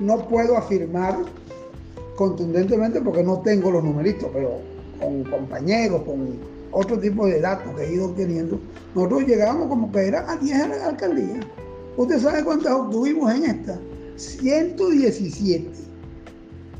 No 0.00 0.26
puedo 0.26 0.56
afirmar 0.56 1.16
contundentemente 2.16 3.00
porque 3.00 3.22
no 3.22 3.40
tengo 3.42 3.70
los 3.70 3.84
numeritos, 3.84 4.28
pero 4.32 4.58
con 4.98 5.22
compañeros, 5.24 6.02
con 6.02 6.51
otro 6.72 6.98
tipo 6.98 7.26
de 7.26 7.40
datos 7.40 7.74
que 7.76 7.84
he 7.84 7.92
ido 7.94 8.06
obteniendo, 8.06 8.60
nosotros 8.94 9.26
llegamos 9.26 9.68
como 9.68 9.92
que 9.92 10.06
era 10.08 10.30
a 10.30 10.36
10 10.36 10.82
alcaldías. 10.82 11.46
¿Usted 11.96 12.18
sabe 12.18 12.42
cuántas 12.42 12.72
obtuvimos 12.72 13.32
en 13.34 13.44
esta? 13.44 13.78
117. 14.16 15.70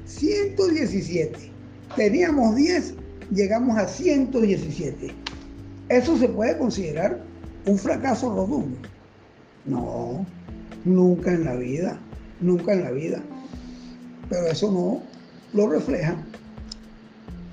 117. 0.06 1.38
Teníamos 1.96 2.56
10, 2.56 2.94
llegamos 3.32 3.76
a 3.78 3.86
117. 3.86 5.14
¿Eso 5.88 6.16
se 6.16 6.28
puede 6.28 6.56
considerar 6.56 7.22
un 7.66 7.78
fracaso 7.78 8.34
rotundo? 8.34 8.78
No, 9.66 10.24
nunca 10.84 11.32
en 11.32 11.44
la 11.44 11.54
vida, 11.56 11.98
nunca 12.40 12.72
en 12.72 12.82
la 12.82 12.90
vida. 12.90 13.22
Pero 14.30 14.46
eso 14.46 14.72
no 14.72 15.02
lo 15.52 15.68
refleja 15.68 16.16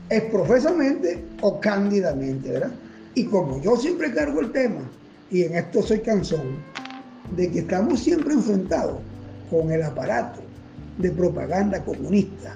es 0.09 0.23
profesamente 0.23 1.23
o 1.41 1.59
cándidamente, 1.59 2.51
¿verdad? 2.51 2.71
Y 3.15 3.25
como 3.25 3.61
yo 3.61 3.75
siempre 3.75 4.13
cargo 4.13 4.41
el 4.41 4.51
tema, 4.51 4.81
y 5.29 5.43
en 5.43 5.55
esto 5.55 5.81
soy 5.81 5.99
cansón, 5.99 6.57
de 7.35 7.49
que 7.51 7.59
estamos 7.59 7.99
siempre 7.99 8.33
enfrentados 8.33 8.97
con 9.49 9.71
el 9.71 9.83
aparato 9.83 10.41
de 10.97 11.11
propaganda 11.11 11.83
comunista, 11.83 12.55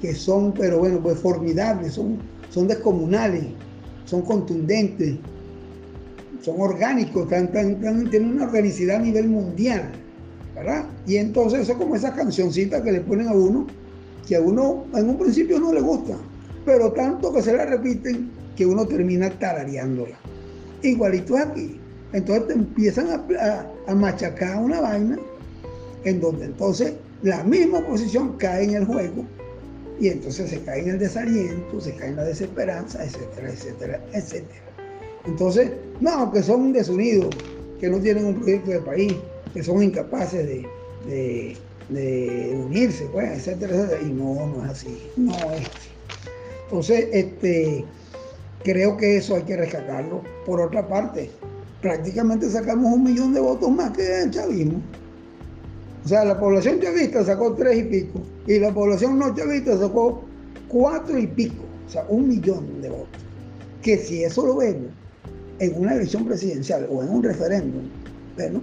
que 0.00 0.14
son, 0.14 0.52
pero 0.52 0.78
bueno, 0.78 1.00
pues 1.02 1.18
formidables, 1.18 1.94
son, 1.94 2.18
son 2.50 2.68
descomunales, 2.68 3.44
son 4.04 4.22
contundentes, 4.22 5.16
son 6.42 6.60
orgánicos, 6.60 7.28
tan, 7.28 7.50
tan, 7.50 7.80
tan, 7.80 8.10
tienen 8.10 8.32
una 8.32 8.44
organicidad 8.44 8.96
a 8.96 9.02
nivel 9.02 9.28
mundial, 9.28 9.90
¿verdad? 10.54 10.84
Y 11.06 11.16
entonces 11.16 11.60
eso 11.60 11.72
es 11.72 11.78
como 11.78 11.96
esa 11.96 12.12
cancioncita 12.12 12.82
que 12.82 12.92
le 12.92 13.00
ponen 13.00 13.28
a 13.28 13.32
uno 13.32 13.66
que 14.26 14.36
a 14.36 14.40
uno 14.40 14.84
en 14.94 15.10
un 15.10 15.18
principio 15.18 15.60
no 15.60 15.72
le 15.72 15.80
gusta, 15.80 16.16
pero 16.64 16.92
tanto 16.92 17.32
que 17.32 17.42
se 17.42 17.56
la 17.56 17.66
repiten 17.66 18.30
que 18.56 18.66
uno 18.66 18.86
termina 18.86 19.30
tarareándola. 19.30 20.16
Igualito 20.82 21.36
aquí. 21.36 21.80
Entonces 22.12 22.46
te 22.46 22.52
empiezan 22.54 23.08
a, 23.10 23.94
machacar 23.94 24.58
una 24.58 24.80
vaina 24.80 25.18
en 26.04 26.20
donde 26.20 26.46
entonces 26.46 26.94
la 27.22 27.42
misma 27.42 27.78
oposición 27.78 28.36
cae 28.38 28.64
en 28.64 28.74
el 28.74 28.84
juego 28.84 29.24
y 29.98 30.08
entonces 30.08 30.50
se 30.50 30.60
cae 30.62 30.82
en 30.82 30.90
el 30.90 30.98
desaliento, 30.98 31.80
se 31.80 31.94
cae 31.94 32.10
en 32.10 32.16
la 32.16 32.24
desesperanza, 32.24 33.04
etcétera, 33.04 33.50
etcétera, 33.50 34.00
etcétera. 34.12 34.60
Entonces, 35.26 35.72
no, 36.00 36.30
que 36.32 36.42
son 36.42 36.72
desunidos, 36.72 37.34
que 37.80 37.88
no 37.88 37.98
tienen 37.98 38.26
un 38.26 38.40
proyecto 38.40 38.70
de 38.70 38.80
país, 38.80 39.14
que 39.52 39.62
son 39.62 39.82
incapaces 39.82 40.46
de, 41.06 41.56
unirse, 42.54 43.06
pues, 43.12 43.38
etcétera, 43.38 43.74
etcétera. 43.74 44.02
Y 44.02 44.12
no, 44.12 44.46
no 44.46 44.64
es 44.64 44.70
así, 44.70 45.10
no 45.16 45.34
es 45.34 45.68
así. 45.68 45.93
Entonces, 46.74 47.06
este, 47.12 47.84
creo 48.64 48.96
que 48.96 49.18
eso 49.18 49.36
hay 49.36 49.42
que 49.42 49.56
rescatarlo. 49.56 50.22
Por 50.44 50.60
otra 50.60 50.84
parte, 50.88 51.30
prácticamente 51.80 52.50
sacamos 52.50 52.92
un 52.92 53.04
millón 53.04 53.32
de 53.32 53.38
votos 53.38 53.70
más 53.70 53.92
que 53.92 54.22
el 54.22 54.32
chavismo. 54.32 54.82
O 56.04 56.08
sea, 56.08 56.24
la 56.24 56.36
población 56.36 56.80
chavista 56.80 57.24
sacó 57.24 57.54
tres 57.54 57.78
y 57.78 57.84
pico 57.84 58.20
y 58.48 58.58
la 58.58 58.74
población 58.74 59.20
no 59.20 59.32
chavista 59.36 59.78
sacó 59.78 60.24
cuatro 60.66 61.16
y 61.16 61.28
pico, 61.28 61.62
o 61.86 61.88
sea, 61.88 62.04
un 62.08 62.26
millón 62.26 62.82
de 62.82 62.90
votos. 62.90 63.22
Que 63.80 63.96
si 63.96 64.24
eso 64.24 64.44
lo 64.44 64.56
vemos 64.56 64.90
en 65.60 65.80
una 65.80 65.94
elección 65.94 66.24
presidencial 66.26 66.88
o 66.90 67.04
en 67.04 67.08
un 67.08 67.22
referéndum, 67.22 67.84
bueno, 68.36 68.60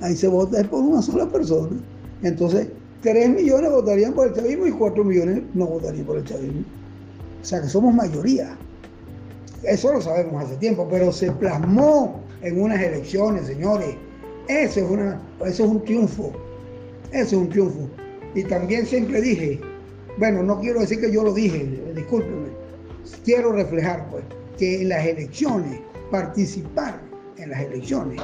ahí 0.00 0.16
se 0.16 0.28
vota 0.28 0.64
por 0.64 0.80
una 0.80 1.02
sola 1.02 1.28
persona. 1.28 1.76
Entonces, 2.22 2.68
tres 3.02 3.28
millones 3.28 3.70
votarían 3.70 4.14
por 4.14 4.28
el 4.28 4.32
chavismo 4.32 4.66
y 4.66 4.70
cuatro 4.70 5.04
millones 5.04 5.42
no 5.52 5.66
votarían 5.66 6.06
por 6.06 6.16
el 6.16 6.24
chavismo. 6.24 6.64
O 7.44 7.46
sea 7.46 7.60
que 7.60 7.68
somos 7.68 7.94
mayoría. 7.94 8.56
Eso 9.64 9.92
lo 9.92 10.00
sabemos 10.00 10.42
hace 10.42 10.56
tiempo, 10.56 10.88
pero 10.90 11.12
se 11.12 11.30
plasmó 11.30 12.22
en 12.40 12.58
unas 12.58 12.80
elecciones, 12.80 13.48
señores. 13.48 13.96
Eso 14.48 14.80
es, 14.80 14.90
una, 14.90 15.20
eso 15.44 15.64
es 15.64 15.70
un 15.70 15.84
triunfo. 15.84 16.32
Eso 17.12 17.26
es 17.26 17.32
un 17.34 17.48
triunfo. 17.50 17.90
Y 18.34 18.44
también 18.44 18.86
siempre 18.86 19.20
dije, 19.20 19.60
bueno, 20.18 20.42
no 20.42 20.58
quiero 20.58 20.80
decir 20.80 21.02
que 21.02 21.12
yo 21.12 21.22
lo 21.22 21.34
dije, 21.34 21.82
discúlpenme, 21.94 22.48
quiero 23.26 23.52
reflejar 23.52 24.08
pues 24.08 24.24
que 24.56 24.80
en 24.80 24.88
las 24.88 25.04
elecciones, 25.04 25.80
participar 26.10 26.98
en 27.36 27.50
las 27.50 27.60
elecciones, 27.60 28.22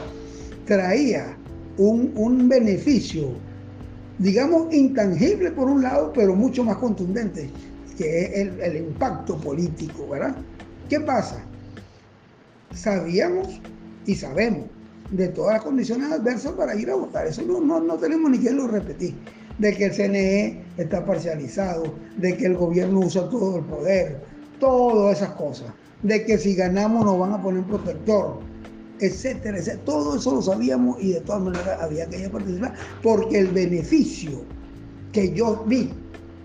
traía 0.65 1.37
un, 1.77 2.11
un 2.17 2.49
beneficio, 2.49 3.33
digamos, 4.19 4.73
intangible 4.73 5.51
por 5.51 5.69
un 5.69 5.83
lado, 5.83 6.11
pero 6.15 6.35
mucho 6.35 6.65
más 6.65 6.79
contundente, 6.79 7.51
que 8.01 8.25
es 8.25 8.33
el, 8.35 8.61
el 8.63 8.77
impacto 8.79 9.37
político, 9.37 10.09
¿verdad? 10.09 10.35
¿Qué 10.89 10.99
pasa? 11.01 11.45
Sabíamos 12.73 13.61
y 14.07 14.15
sabemos 14.15 14.71
de 15.11 15.29
todas 15.29 15.57
las 15.57 15.63
condiciones 15.63 16.11
adversas 16.11 16.53
para 16.53 16.75
ir 16.77 16.89
a 16.91 16.95
votar. 16.95 17.27
Eso 17.27 17.43
no, 17.43 17.61
no, 17.61 17.97
tenemos 17.99 18.31
ni 18.31 18.39
que 18.39 18.53
lo 18.53 18.69
repetir. 18.69 19.15
De 19.59 19.77
que 19.77 19.85
el 19.85 19.93
CNE 19.93 20.63
está 20.79 21.05
parcializado, 21.05 21.95
de 22.17 22.39
que 22.39 22.47
el 22.47 22.57
gobierno 22.57 23.01
usa 23.01 23.29
todo 23.29 23.59
el 23.59 23.65
poder, 23.65 24.25
todas 24.59 25.19
esas 25.19 25.33
cosas. 25.33 25.71
De 26.03 26.25
que 26.25 26.39
si 26.39 26.55
ganamos 26.55 27.05
nos 27.05 27.19
van 27.19 27.35
a 27.35 27.43
poner 27.43 27.65
protector, 27.65 28.41
etcétera, 28.99 29.59
etcétera. 29.59 29.85
Todo 29.85 30.17
eso 30.17 30.37
lo 30.37 30.41
sabíamos 30.41 31.03
y 31.03 31.13
de 31.13 31.21
todas 31.21 31.43
maneras 31.43 31.83
había 31.83 32.09
que 32.09 32.31
participar, 32.31 32.75
porque 33.03 33.41
el 33.41 33.49
beneficio 33.49 34.43
que 35.13 35.35
yo 35.35 35.65
vi 35.67 35.93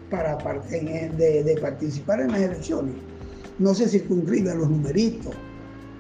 para 0.10 0.38
de, 0.38 1.58
participar 1.62 2.22
en 2.22 2.32
las 2.32 2.42
elecciones 2.42 2.96
no 3.58 3.74
se 3.74 3.88
circunscribe 3.88 4.52
a 4.52 4.56
los 4.56 4.70
numeritos, 4.70 5.34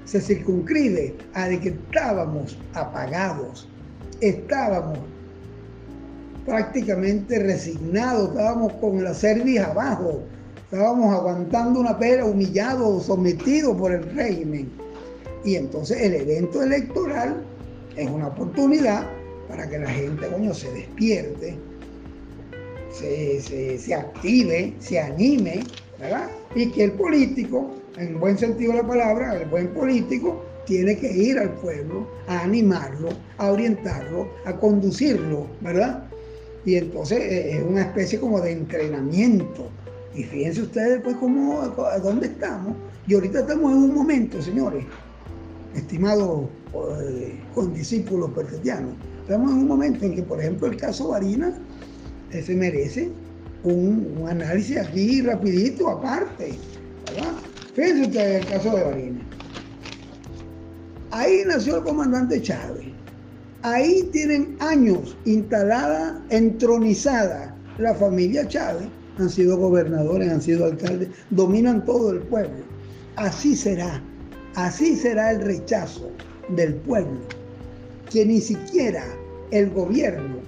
se 0.03 0.19
circunscribe 0.21 1.15
a 1.33 1.47
que 1.50 1.69
estábamos 1.69 2.57
apagados, 2.74 3.67
estábamos 4.21 5.00
prácticamente 6.45 7.39
resignados, 7.39 8.29
estábamos 8.29 8.74
con 8.74 9.03
la 9.03 9.13
cerviz 9.13 9.59
abajo, 9.62 10.21
estábamos 10.63 11.13
aguantando 11.13 11.79
una 11.79 11.97
pera, 11.97 12.25
humillados, 12.25 13.05
sometidos 13.05 13.75
por 13.77 13.93
el 13.93 14.03
régimen. 14.13 14.69
Y 15.43 15.55
entonces 15.55 16.01
el 16.01 16.13
evento 16.13 16.62
electoral 16.62 17.43
es 17.95 18.09
una 18.09 18.27
oportunidad 18.27 19.07
para 19.47 19.67
que 19.69 19.79
la 19.79 19.89
gente, 19.89 20.27
coño, 20.27 20.53
se 20.53 20.71
despierte, 20.71 21.57
se, 23.00 23.78
se 23.78 23.94
active, 23.94 24.74
se 24.80 25.00
anime, 25.00 25.64
¿verdad? 26.00 26.30
Y 26.56 26.72
que 26.72 26.86
el 26.86 26.92
político 26.94 27.75
en 27.98 28.20
buen 28.20 28.38
sentido 28.38 28.74
de 28.74 28.82
la 28.82 28.88
palabra, 28.88 29.36
el 29.36 29.48
buen 29.48 29.74
político 29.74 30.44
tiene 30.66 30.98
que 30.98 31.12
ir 31.12 31.38
al 31.38 31.54
pueblo 31.54 32.08
a 32.28 32.42
animarlo, 32.42 33.10
a 33.38 33.52
orientarlo, 33.52 34.28
a 34.46 34.56
conducirlo, 34.58 35.48
¿verdad? 35.62 36.04
Y 36.66 36.75
entonces 36.75 37.20
eh, 37.20 37.58
es 37.58 37.64
una 37.64 37.82
especie 37.84 38.20
como 38.20 38.42
de 38.42 38.52
entrenamiento. 38.52 39.70
Y 40.16 40.24
fíjense 40.24 40.64
ustedes 40.64 41.02
pues 41.04 41.16
cómo, 41.18 41.62
a 41.62 42.00
dónde 42.00 42.28
estamos. 42.28 42.75
Y 43.08 43.14
ahorita 43.14 43.42
estamos 43.42 43.72
en 43.72 43.78
un 43.78 43.94
momento, 43.94 44.42
señores, 44.42 44.84
estimados 45.75 46.48
eh, 46.74 47.40
condiscípulos 47.54 48.32
perfectianos, 48.32 48.94
estamos 49.22 49.52
en 49.52 49.58
un 49.58 49.68
momento 49.68 50.06
en 50.06 50.16
que, 50.16 50.24
por 50.24 50.40
ejemplo, 50.40 50.68
el 50.68 50.78
caso 50.78 51.10
Varina 51.10 51.58
se 52.44 52.56
merece 52.56 53.10
un, 53.63 54.18
un 54.20 54.30
análisis 54.30 54.77
aquí 54.77 55.22
rapidito, 55.22 55.89
aparte. 55.89 56.54
Fíjense 57.75 58.01
ustedes 58.04 58.46
el 58.46 58.51
caso 58.51 58.75
de 58.75 58.84
Barina. 58.84 59.20
Ahí 61.12 61.44
nació 61.46 61.77
el 61.77 61.84
comandante 61.84 62.42
Chávez. 62.42 62.88
Ahí 63.62 64.04
tienen 64.12 64.56
años 64.60 65.18
instalada, 65.25 66.24
entronizada 66.30 67.56
la 67.77 67.94
familia 67.96 68.48
Chávez. 68.48 68.88
Han 69.18 69.30
sido 69.30 69.58
gobernadores, 69.58 70.30
han 70.30 70.42
sido 70.42 70.65
alcaldes, 70.65 71.10
dominan 71.30 71.84
todo 71.86 72.12
el 72.12 72.20
pueblo. 72.20 72.63
Así 73.15 73.56
será, 73.56 74.01
así 74.56 74.96
será 74.96 75.32
el 75.32 75.42
rechazo 75.42 76.12
del 76.50 76.75
pueblo, 76.75 77.20
que 78.12 78.25
ni 78.25 78.42
siquiera 78.42 79.06
el 79.51 79.70
gobierno 79.70 80.39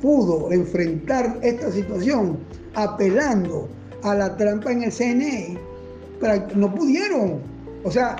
pudo 0.00 0.52
enfrentar 0.52 1.38
esta 1.42 1.70
situación 1.70 2.38
apelando 2.74 3.68
a 4.02 4.14
la 4.14 4.36
trampa 4.36 4.72
en 4.72 4.84
el 4.84 4.92
CNE 4.92 5.70
no 6.54 6.74
pudieron. 6.74 7.40
O 7.84 7.90
sea, 7.90 8.16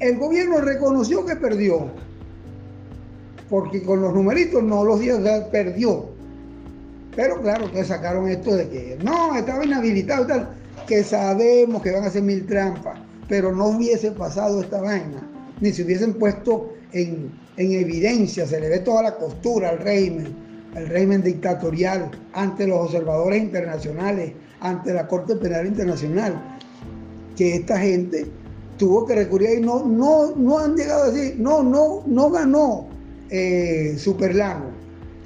el 0.00 0.18
gobierno 0.18 0.60
reconoció 0.60 1.24
que 1.24 1.36
perdió, 1.36 1.88
porque 3.48 3.82
con 3.82 4.02
los 4.02 4.14
numeritos 4.14 4.62
no 4.62 4.84
los 4.84 5.00
dio, 5.00 5.18
perdió. 5.50 6.06
Pero 7.14 7.40
claro, 7.40 7.70
que 7.70 7.84
sacaron 7.84 8.28
esto 8.28 8.56
de 8.56 8.68
que 8.68 8.98
no, 9.02 9.36
estaba 9.36 9.64
inhabilitado 9.64 10.24
y 10.24 10.26
tal, 10.26 10.48
que 10.86 11.02
sabemos 11.02 11.82
que 11.82 11.92
van 11.92 12.04
a 12.04 12.08
hacer 12.08 12.22
mil 12.22 12.44
trampas, 12.46 12.98
pero 13.28 13.54
no 13.54 13.68
hubiese 13.68 14.10
pasado 14.10 14.60
esta 14.60 14.82
vaina, 14.82 15.26
ni 15.60 15.72
se 15.72 15.82
hubiesen 15.82 16.14
puesto 16.14 16.74
en, 16.92 17.30
en 17.56 17.72
evidencia, 17.72 18.46
se 18.46 18.60
le 18.60 18.68
ve 18.68 18.78
toda 18.80 19.04
la 19.04 19.16
costura 19.16 19.70
al 19.70 19.78
régimen, 19.78 20.34
al 20.76 20.88
régimen 20.88 21.22
dictatorial, 21.22 22.10
ante 22.34 22.66
los 22.66 22.86
observadores 22.86 23.42
internacionales, 23.42 24.34
ante 24.60 24.92
la 24.92 25.08
Corte 25.08 25.34
Penal 25.36 25.66
Internacional 25.66 26.58
que 27.34 27.56
esta 27.56 27.78
gente 27.78 28.26
tuvo 28.78 29.06
que 29.06 29.14
recurrir 29.14 29.58
y 29.58 29.60
no, 29.60 29.84
no, 29.84 30.34
no 30.36 30.58
han 30.58 30.74
llegado 30.74 31.04
a 31.04 31.10
decir, 31.10 31.36
no, 31.38 31.62
no, 31.62 32.02
no 32.06 32.30
ganó 32.30 32.88
eh, 33.30 33.94
Superlano, 33.98 34.66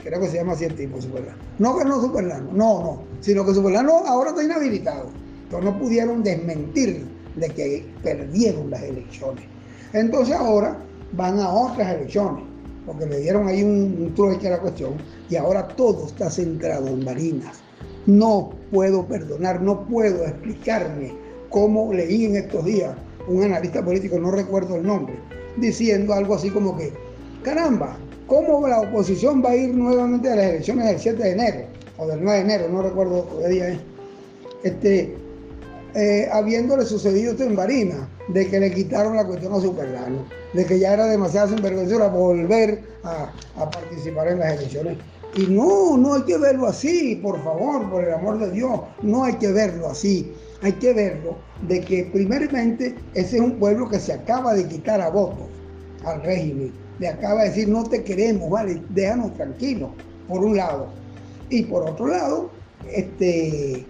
creo 0.03 0.21
que 0.21 0.29
se 0.29 0.37
llama 0.37 0.53
así 0.53 0.65
el 0.65 0.75
tipo, 0.75 1.01
Superlano. 1.01 1.39
No 1.59 1.75
ganó 1.77 2.01
Superlano, 2.01 2.53
no, 2.53 2.83
no, 2.83 3.03
sino 3.21 3.45
que 3.45 3.55
Superlano 3.55 3.99
ahora 4.07 4.31
está 4.31 4.43
inhabilitado. 4.43 5.09
Entonces 5.45 5.73
no 5.73 5.79
pudieron 5.79 6.23
desmentir 6.23 7.07
de 7.37 7.49
que 7.49 7.87
perdieron 8.03 8.71
las 8.71 8.83
elecciones. 8.83 9.45
Entonces 9.93 10.35
ahora 10.35 10.79
van 11.13 11.41
a 11.41 11.49
otras 11.53 11.95
elecciones, 11.95 12.45
porque 12.91 13.07
le 13.07 13.21
dieron 13.21 13.47
ahí 13.47 13.63
un, 13.63 14.13
un 14.19 14.39
que 14.39 14.49
a 14.49 14.51
la 14.51 14.59
cuestión, 14.59 14.95
y 15.29 15.37
ahora 15.37 15.69
todo 15.69 16.07
está 16.07 16.29
centrado 16.29 16.89
en 16.89 17.05
Marinas. 17.05 17.61
No 18.07 18.51
puedo 18.73 19.07
perdonar, 19.07 19.63
no 19.63 19.87
puedo 19.87 20.25
explicarme 20.25 21.13
como 21.51 21.93
leí 21.93 22.25
en 22.25 22.37
estos 22.37 22.65
días 22.65 22.97
un 23.29 23.45
analista 23.45 23.85
político, 23.85 24.19
no 24.19 24.33
recuerdo 24.33 24.75
el 24.75 24.83
nombre, 24.83 25.15
diciendo 25.57 26.15
algo 26.15 26.35
así 26.35 26.51
como 26.51 26.77
que, 26.77 26.93
caramba, 27.45 27.97
¿cómo 28.27 28.67
la 28.67 28.81
oposición 28.81 29.41
va 29.45 29.51
a 29.51 29.57
ir 29.57 29.73
nuevamente 29.73 30.29
a 30.29 30.35
las 30.35 30.47
elecciones 30.47 30.87
del 30.87 30.99
7 30.99 31.23
de 31.23 31.31
enero 31.31 31.61
o 31.97 32.09
del 32.09 32.25
9 32.25 32.39
de 32.39 32.45
enero, 32.45 32.69
no 32.71 32.83
recuerdo 32.83 33.29
qué 33.41 33.49
día 33.51 33.69
es? 33.69 33.79
Este, 34.65 35.15
eh, 35.95 36.29
habiéndole 36.33 36.85
sucedido 36.85 37.33
esto 37.33 37.45
en 37.45 37.55
Barina, 37.55 38.09
de 38.33 38.47
que 38.49 38.61
le 38.61 38.73
quitaron 38.73 39.17
la 39.17 39.27
cuestión 39.27 39.53
a 39.55 39.61
Superlano, 39.61 40.25
de 40.53 40.65
que 40.65 40.79
ya 40.79 40.95
era 40.95 41.07
demasiada 41.07 41.49
sinvergüenza 41.49 42.09
volver 42.09 42.83
a, 43.03 43.33
a, 43.57 43.71
participar 43.71 44.29
en 44.29 44.39
las 44.41 44.59
elecciones. 44.59 44.99
Y 45.35 45.47
no, 45.47 45.97
no 45.97 46.15
hay 46.15 46.23
que 46.23 46.39
verlo 46.39 46.67
así, 46.67 47.17
por 47.23 47.43
favor, 47.45 47.89
por 47.91 48.05
el 48.05 48.13
amor 48.13 48.39
de 48.39 48.51
Dios, 48.51 48.81
no 49.03 49.25
hay 49.25 49.35
que 49.35 49.53
verlo 49.53 49.89
así. 49.89 50.33
Hay 50.63 50.73
que 50.73 50.93
verlo 50.93 51.37
de 51.67 51.81
que 51.81 52.05
primeramente 52.13 52.95
ese 53.15 53.37
es 53.37 53.43
un 53.43 53.59
pueblo 53.59 53.89
que 53.89 53.99
se 53.99 54.13
acaba 54.13 54.55
de 54.55 54.67
quitar 54.67 55.01
a 55.01 55.09
votos 55.09 55.47
al 56.05 56.23
régimen. 56.23 56.73
Le 56.99 57.09
acaba 57.09 57.43
de 57.43 57.49
decir, 57.49 57.69
no 57.69 57.85
te 57.85 58.03
queremos, 58.03 58.51
vale, 58.51 58.83
déjanos 58.91 59.35
tranquilos, 59.35 59.91
por 60.29 60.45
un 60.45 60.57
lado. 60.57 60.89
Y 61.49 61.63
por 61.63 61.89
otro 61.89 62.09
lado, 62.09 62.51
este, 62.93 63.87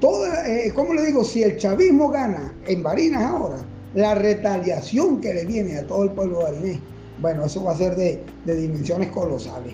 toda, 0.00 0.48
eh, 0.48 0.72
¿cómo 0.74 0.94
le 0.94 1.06
digo? 1.06 1.24
Si 1.24 1.42
el 1.42 1.56
chavismo 1.56 2.08
gana 2.08 2.52
en 2.66 2.82
Barinas 2.82 3.22
ahora, 3.22 3.56
la 3.94 4.14
retaliación 4.14 5.20
que 5.20 5.32
le 5.32 5.46
viene 5.46 5.78
a 5.78 5.86
todo 5.86 6.04
el 6.04 6.10
pueblo 6.10 6.42
barinés, 6.42 6.78
bueno, 7.20 7.46
eso 7.46 7.64
va 7.64 7.72
a 7.72 7.76
ser 7.76 7.96
de, 7.96 8.22
dimensiones 8.44 9.08
colosales, 9.08 9.72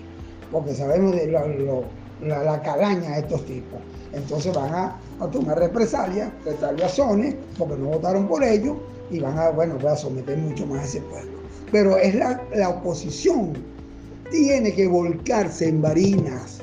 porque 0.51 0.73
sabemos 0.73 1.13
de 1.13 1.27
la, 1.27 2.61
calaña 2.61 3.15
de 3.15 3.19
estos 3.19 3.45
tipos. 3.45 3.79
Entonces 4.13 4.55
van 4.55 4.73
a, 4.73 4.99
tomar 5.31 5.59
represalias, 5.59 6.29
retaliaciones, 6.45 7.35
porque 7.57 7.75
no 7.75 7.87
votaron 7.87 8.27
por 8.27 8.43
ellos, 8.43 8.77
y 9.11 9.19
van 9.19 9.37
a, 9.37 9.49
bueno, 9.49 9.77
a 9.87 9.95
someter 9.95 10.37
mucho 10.37 10.65
más 10.65 10.81
a 10.81 10.85
ese 10.85 11.01
pueblo. 11.01 11.39
Pero 11.71 11.97
es 11.97 12.15
la, 12.15 12.41
la 12.55 12.69
oposición, 12.69 13.53
tiene 14.31 14.73
que 14.73 14.87
volcarse 14.87 15.67
en 15.67 15.81
Barinas, 15.81 16.62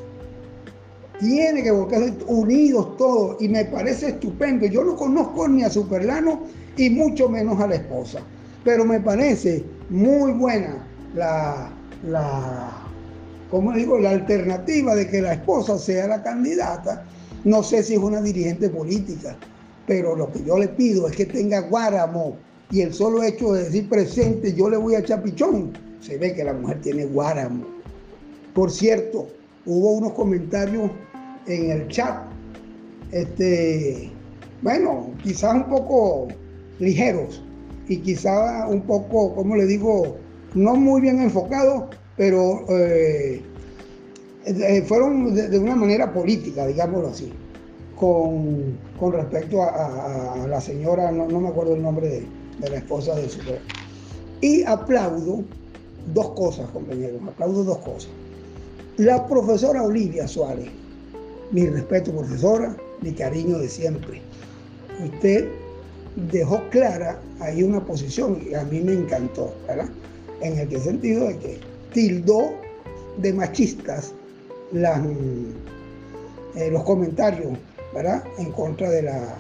tiene 1.21 1.63
que 1.63 1.71
volcarse 1.71 2.15
unidos 2.27 2.97
todos, 2.97 3.41
y 3.41 3.49
me 3.49 3.65
parece 3.67 4.09
estupendo. 4.09 4.67
Yo 4.67 4.83
no 4.83 4.97
conozco 4.97 5.47
ni 5.47 5.63
a 5.63 5.71
Superlano 5.71 6.41
y 6.77 6.91
mucho 6.91 7.29
menos 7.29 7.61
a 7.61 7.67
la 7.67 7.77
esposa, 7.77 8.21
pero 8.65 8.85
me 8.85 9.01
parece 9.01 9.65
muy 9.91 10.33
buena 10.33 10.87
la, 11.15 11.71
la, 12.05 12.71
¿cómo 13.51 13.73
digo? 13.73 13.99
la 13.99 14.11
alternativa 14.11 14.95
de 14.95 15.07
que 15.09 15.21
la 15.21 15.35
esposa 15.35 15.79
sea 15.79 16.09
la 16.09 16.23
candidata. 16.23 17.05
No 17.45 17.63
sé 17.63 17.83
si 17.83 17.95
es 17.95 18.01
una 18.01 18.21
dirigente 18.21 18.69
política, 18.69 19.37
pero 19.87 20.17
lo 20.17 20.33
que 20.33 20.43
yo 20.45 20.59
le 20.59 20.69
pido 20.69 21.09
es 21.09 21.17
que 21.17 21.27
tenga 21.27 21.61
guáramo 21.61 22.37
y 22.71 22.83
el 22.83 22.95
solo 22.95 23.23
hecho 23.23 23.53
de 23.53 23.65
decir 23.65 23.89
presente, 23.89 24.55
yo 24.55 24.71
le 24.71 24.77
voy 24.77 24.95
a 24.95 25.05
chapichón, 25.05 25.73
se 26.01 26.17
ve 26.17 26.35
que 26.35 26.45
la 26.45 26.53
mujer 26.53 26.81
tiene 26.81 27.05
guáramo. 27.05 27.67
Por 28.55 28.71
cierto, 28.71 29.29
hubo 29.67 29.93
unos 29.93 30.13
comentarios 30.13 30.91
en 31.51 31.71
el 31.71 31.89
chat, 31.89 32.23
este, 33.13 34.11
bueno, 34.63 35.11
quizás 35.23 35.55
un 35.55 35.69
poco 35.69 36.29
ligeros, 36.79 37.43
y 37.91 37.99
quizá 37.99 38.69
un 38.69 38.83
poco, 38.83 39.35
como 39.35 39.57
le 39.57 39.67
digo, 39.67 40.17
no 40.55 40.77
muy 40.77 41.01
bien 41.01 41.21
enfocados, 41.21 41.85
pero 42.17 42.65
eh, 42.69 43.43
eh, 44.45 44.83
fueron 44.87 45.35
de, 45.35 45.59
una 45.59 45.75
manera 45.75 46.13
política, 46.13 46.69
digámoslo 46.69 47.09
así, 47.09 47.33
con, 47.97 48.79
respecto 49.13 49.63
a, 49.63 50.47
la 50.49 50.61
señora, 50.61 51.11
no, 51.11 51.27
me 51.27 51.49
acuerdo 51.49 51.75
el 51.75 51.83
nombre 51.83 52.09
de, 52.61 52.71
la 52.71 52.77
esposa 52.77 53.17
de 53.17 53.29
su 53.29 53.41
Y 54.41 54.63
aplaudo 54.63 55.43
dos 56.15 56.31
cosas, 56.31 56.71
compañeros, 56.71 57.21
aplaudo 57.27 57.65
dos 57.65 57.79
cosas. 57.79 58.11
La 58.99 59.27
profesora 59.27 59.83
Olivia 59.83 60.29
Suárez, 60.29 60.69
mi 61.51 61.67
respeto 61.67 62.13
profesora, 62.13 62.77
mi 63.01 63.13
cariño 63.13 63.59
de 63.59 63.69
siempre. 63.69 64.21
Usted 65.03 65.49
dejó 66.31 66.63
clara 66.71 67.21
ahí 67.41 67.63
una 67.63 67.85
posición 67.85 68.43
y 68.49 68.55
a 68.55 68.65
mí 68.65 68.81
me 68.81 68.93
encantó, 68.93 69.55
¿verdad? 69.67 69.89
En 70.41 70.59
el 70.59 70.81
sentido 70.81 71.29
de 71.29 71.39
que 71.39 71.61
tildó 71.93 72.53
de 73.19 73.33
machistas 73.33 74.15
eh, 74.73 76.71
los 76.71 76.85
comentarios, 76.85 77.59
¿verdad? 77.95 78.25
En 78.39 78.53
contra 78.53 78.91
de 78.91 79.03
la, 79.03 79.37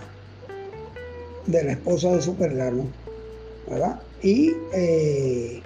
de 1.46 1.64
la 1.64 1.72
esposa 1.72 2.14
de 2.14 2.22
Superlano, 2.22 2.85
¿verdad? 3.68 4.00
Y 4.22 4.52
eh, 4.72 5.62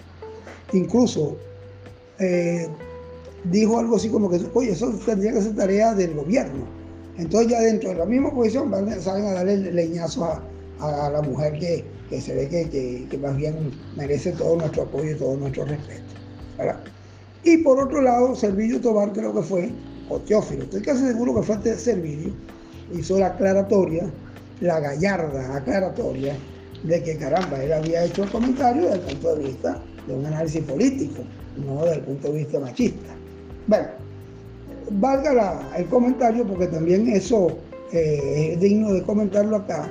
incluso 0.73 1.37
eh, 2.19 2.69
dijo 3.45 3.79
algo 3.79 3.97
así 3.97 4.09
como 4.09 4.31
que, 4.31 4.41
oye, 4.55 4.73
eso 4.73 4.91
tendría 5.05 5.33
que 5.33 5.43
ser 5.43 5.55
tarea 5.55 5.95
del 5.95 6.15
gobierno. 6.15 6.65
Entonces 7.17 7.51
ya 7.51 7.61
dentro 7.61 7.91
de 7.91 7.97
la 7.97 8.07
misma 8.07 8.33
posición 8.33 8.71
van, 8.71 9.01
salen 9.01 9.27
a 9.27 9.33
darle 9.33 9.73
leñazos 9.73 10.25
a, 10.81 11.11
la 11.11 11.23
mujer 11.23 11.59
que, 11.59 12.21
se 12.21 12.35
ve 12.35 12.49
que, 12.49 13.19
más 13.19 13.37
bien 13.37 13.71
merece 13.97 14.33
todo 14.33 14.57
nuestro 14.57 14.83
apoyo 14.83 15.13
y 15.13 15.15
todo 15.15 15.37
nuestro 15.37 15.65
respeto. 15.65 16.03
Y 17.45 17.59
por 17.59 17.81
otro 17.81 18.03
lado, 18.03 18.35
Servillo 18.35 18.81
Tobar 18.81 19.13
creo 19.13 19.35
que 19.35 19.43
fue, 19.43 19.71
o 20.09 20.19
Teófilo, 20.19 20.65
estoy 20.65 20.83
casi 20.83 21.07
seguro 21.07 21.35
que 21.35 21.43
fue 21.43 21.57
este 21.57 21.77
Servillo, 21.77 22.33
hizo 22.93 23.19
la 23.19 23.29
aclaratoria, 23.29 24.11
la 24.61 24.81
gallarda 24.81 25.57
aclaratoria 25.57 26.37
de 26.83 27.03
que 27.03 27.17
caramba, 27.17 27.63
él 27.63 27.73
había 27.73 28.05
hecho 28.05 28.25
el 28.25 28.31
comentario 28.31 28.83
desde 28.83 28.95
el 28.95 29.17
punto 29.17 29.37
de 29.37 29.45
vista 29.45 29.83
de 30.07 30.15
un 30.15 30.27
análisis 30.27 30.63
político, 30.65 31.23
no 31.65 31.83
desde 31.85 31.97
el 31.97 32.03
punto 32.03 32.29
de 32.29 32.39
vista 32.39 32.61
machista. 32.61 33.24
Bueno, 33.66 33.88
valga 34.90 35.70
el 35.77 35.87
comentario 35.87 36.46
porque 36.46 36.66
también 36.66 37.09
eso 37.09 37.57
eh, 37.92 38.50
es 38.53 38.61
digno 38.61 38.92
de 38.92 39.03
comentarlo 39.03 39.57
acá, 39.57 39.90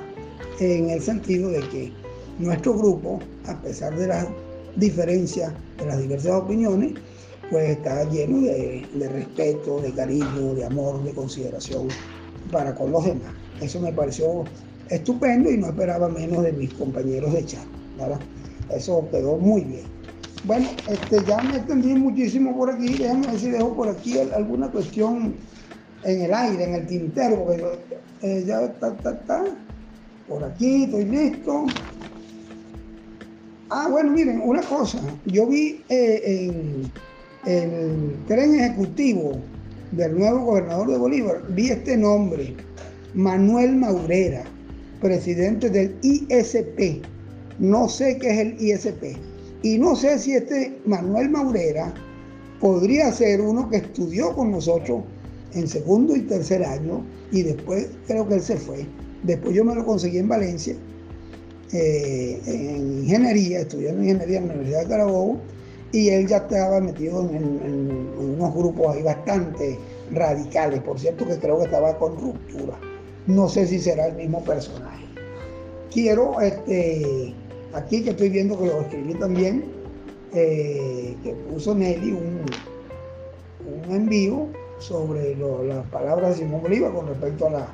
en 0.60 0.90
el 0.90 1.00
sentido 1.00 1.50
de 1.50 1.60
que 1.68 1.92
nuestro 2.38 2.74
grupo, 2.74 3.18
a 3.46 3.60
pesar 3.62 3.96
de 3.96 4.06
las 4.06 4.28
diferencias, 4.76 5.52
de 5.78 5.86
las 5.86 5.98
diversas 6.00 6.32
opiniones, 6.32 6.94
pues 7.50 7.70
está 7.70 8.04
lleno 8.10 8.42
de, 8.42 9.08
respeto, 9.08 9.80
de 9.80 9.92
cariño, 9.92 10.54
de 10.54 10.64
amor, 10.64 11.02
de 11.02 11.12
consideración 11.12 11.88
para 12.50 12.74
con 12.74 12.92
los 12.92 13.04
demás. 13.04 13.32
Eso 13.60 13.80
me 13.80 13.92
pareció 13.92 14.44
estupendo 14.90 15.50
y 15.50 15.58
no 15.58 15.66
esperaba 15.66 16.08
menos 16.08 16.42
de 16.42 16.52
mis 16.52 16.72
compañeros 16.74 17.32
de 17.32 17.44
chat. 17.44 17.66
Eso 18.70 19.06
quedó 19.10 19.36
muy 19.36 19.62
bien. 19.62 19.93
Bueno, 20.44 20.68
este, 20.90 21.24
ya 21.24 21.42
me 21.42 21.56
extendí 21.56 21.94
muchísimo 21.94 22.54
por 22.54 22.70
aquí. 22.70 22.98
Déjame 22.98 23.26
ver 23.28 23.38
si 23.38 23.50
dejo 23.50 23.74
por 23.74 23.88
aquí 23.88 24.18
alguna 24.18 24.70
cuestión 24.70 25.34
en 26.02 26.20
el 26.20 26.34
aire, 26.34 26.64
en 26.64 26.74
el 26.74 26.86
tintero, 26.86 27.44
porque 27.44 27.64
eh, 28.20 28.44
ya 28.46 28.60
está, 28.62 28.88
está, 28.88 29.12
está 29.12 29.44
por 30.28 30.44
aquí, 30.44 30.84
estoy 30.84 31.06
listo. 31.06 31.64
Ah, 33.70 33.88
bueno, 33.90 34.10
miren, 34.10 34.42
una 34.44 34.60
cosa, 34.60 35.00
yo 35.24 35.46
vi 35.46 35.82
eh, 35.88 36.82
en 37.46 37.72
el 37.72 38.16
tren 38.28 38.54
ejecutivo 38.54 39.38
del 39.92 40.18
nuevo 40.18 40.40
gobernador 40.40 40.90
de 40.90 40.98
Bolívar, 40.98 41.42
vi 41.48 41.70
este 41.70 41.96
nombre, 41.96 42.54
Manuel 43.14 43.76
Maurera, 43.76 44.44
presidente 45.00 45.70
del 45.70 45.96
ISP. 46.02 47.02
No 47.58 47.88
sé 47.88 48.18
qué 48.18 48.30
es 48.30 48.38
el 48.40 48.60
ISP. 48.60 49.33
Y 49.64 49.78
no 49.78 49.96
sé 49.96 50.18
si 50.18 50.34
este 50.34 50.78
Manuel 50.84 51.30
Maurera 51.30 51.92
podría 52.60 53.10
ser 53.10 53.40
uno 53.40 53.68
que 53.68 53.78
estudió 53.78 54.32
con 54.34 54.52
nosotros 54.52 55.02
en 55.54 55.66
segundo 55.66 56.14
y 56.14 56.20
tercer 56.20 56.62
año 56.64 57.04
y 57.32 57.42
después 57.42 57.88
creo 58.06 58.28
que 58.28 58.34
él 58.34 58.42
se 58.42 58.56
fue 58.56 58.86
Después 59.24 59.54
yo 59.54 59.64
me 59.64 59.74
lo 59.74 59.86
conseguí 59.86 60.18
en 60.18 60.28
Valencia, 60.28 60.76
eh, 61.72 62.38
en 62.46 63.04
ingeniería, 63.04 63.60
estudiando 63.60 64.02
ingeniería 64.02 64.38
en 64.38 64.48
la 64.48 64.54
Universidad 64.54 64.82
de 64.82 64.88
Carabobo, 64.88 65.38
y 65.92 66.10
él 66.10 66.26
ya 66.26 66.36
estaba 66.38 66.78
metido 66.80 67.22
en, 67.30 68.10
unos 68.18 68.54
grupos 68.54 68.94
ahí 68.94 69.02
bastante 69.02 69.78
radicales, 70.12 70.80
por 70.82 71.00
cierto 71.00 71.26
que 71.26 71.38
creo 71.38 71.56
que 71.56 71.64
estaba 71.64 71.96
con 71.98 72.20
ruptura. 72.20 72.78
No 73.26 73.48
sé 73.48 73.66
si 73.66 73.78
será 73.78 74.08
el 74.08 74.16
mismo 74.16 74.44
personaje. 74.44 75.06
Quiero, 75.90 76.38
este, 76.42 77.34
aquí 77.74 78.02
que 78.02 78.10
estoy 78.10 78.28
viendo 78.28 78.58
que 78.58 78.66
lo 78.66 78.80
escribí 78.80 79.14
también, 79.14 79.64
eh, 80.32 81.16
que 81.22 81.32
puso 81.50 81.74
Nelly 81.74 82.12
un, 82.12 82.44
un 83.66 83.94
envío 83.94 84.48
sobre 84.78 85.36
las 85.36 85.86
palabras 85.86 86.30
de 86.30 86.44
Simón 86.44 86.62
Bolívar 86.62 86.92
con 86.92 87.06
respecto 87.08 87.46
a 87.46 87.50
la, 87.50 87.68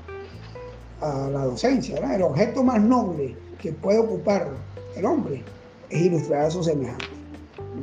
a 1.00 1.30
la 1.30 1.44
docencia. 1.44 1.96
El 2.14 2.22
objeto 2.22 2.62
más 2.62 2.80
noble 2.80 3.36
que 3.60 3.72
puede 3.72 3.98
ocupar 3.98 4.48
el 4.96 5.04
hombre 5.04 5.42
es 5.88 6.02
ilustrar 6.02 6.46
a 6.46 6.50
su 6.50 6.62
semejante. 6.62 7.06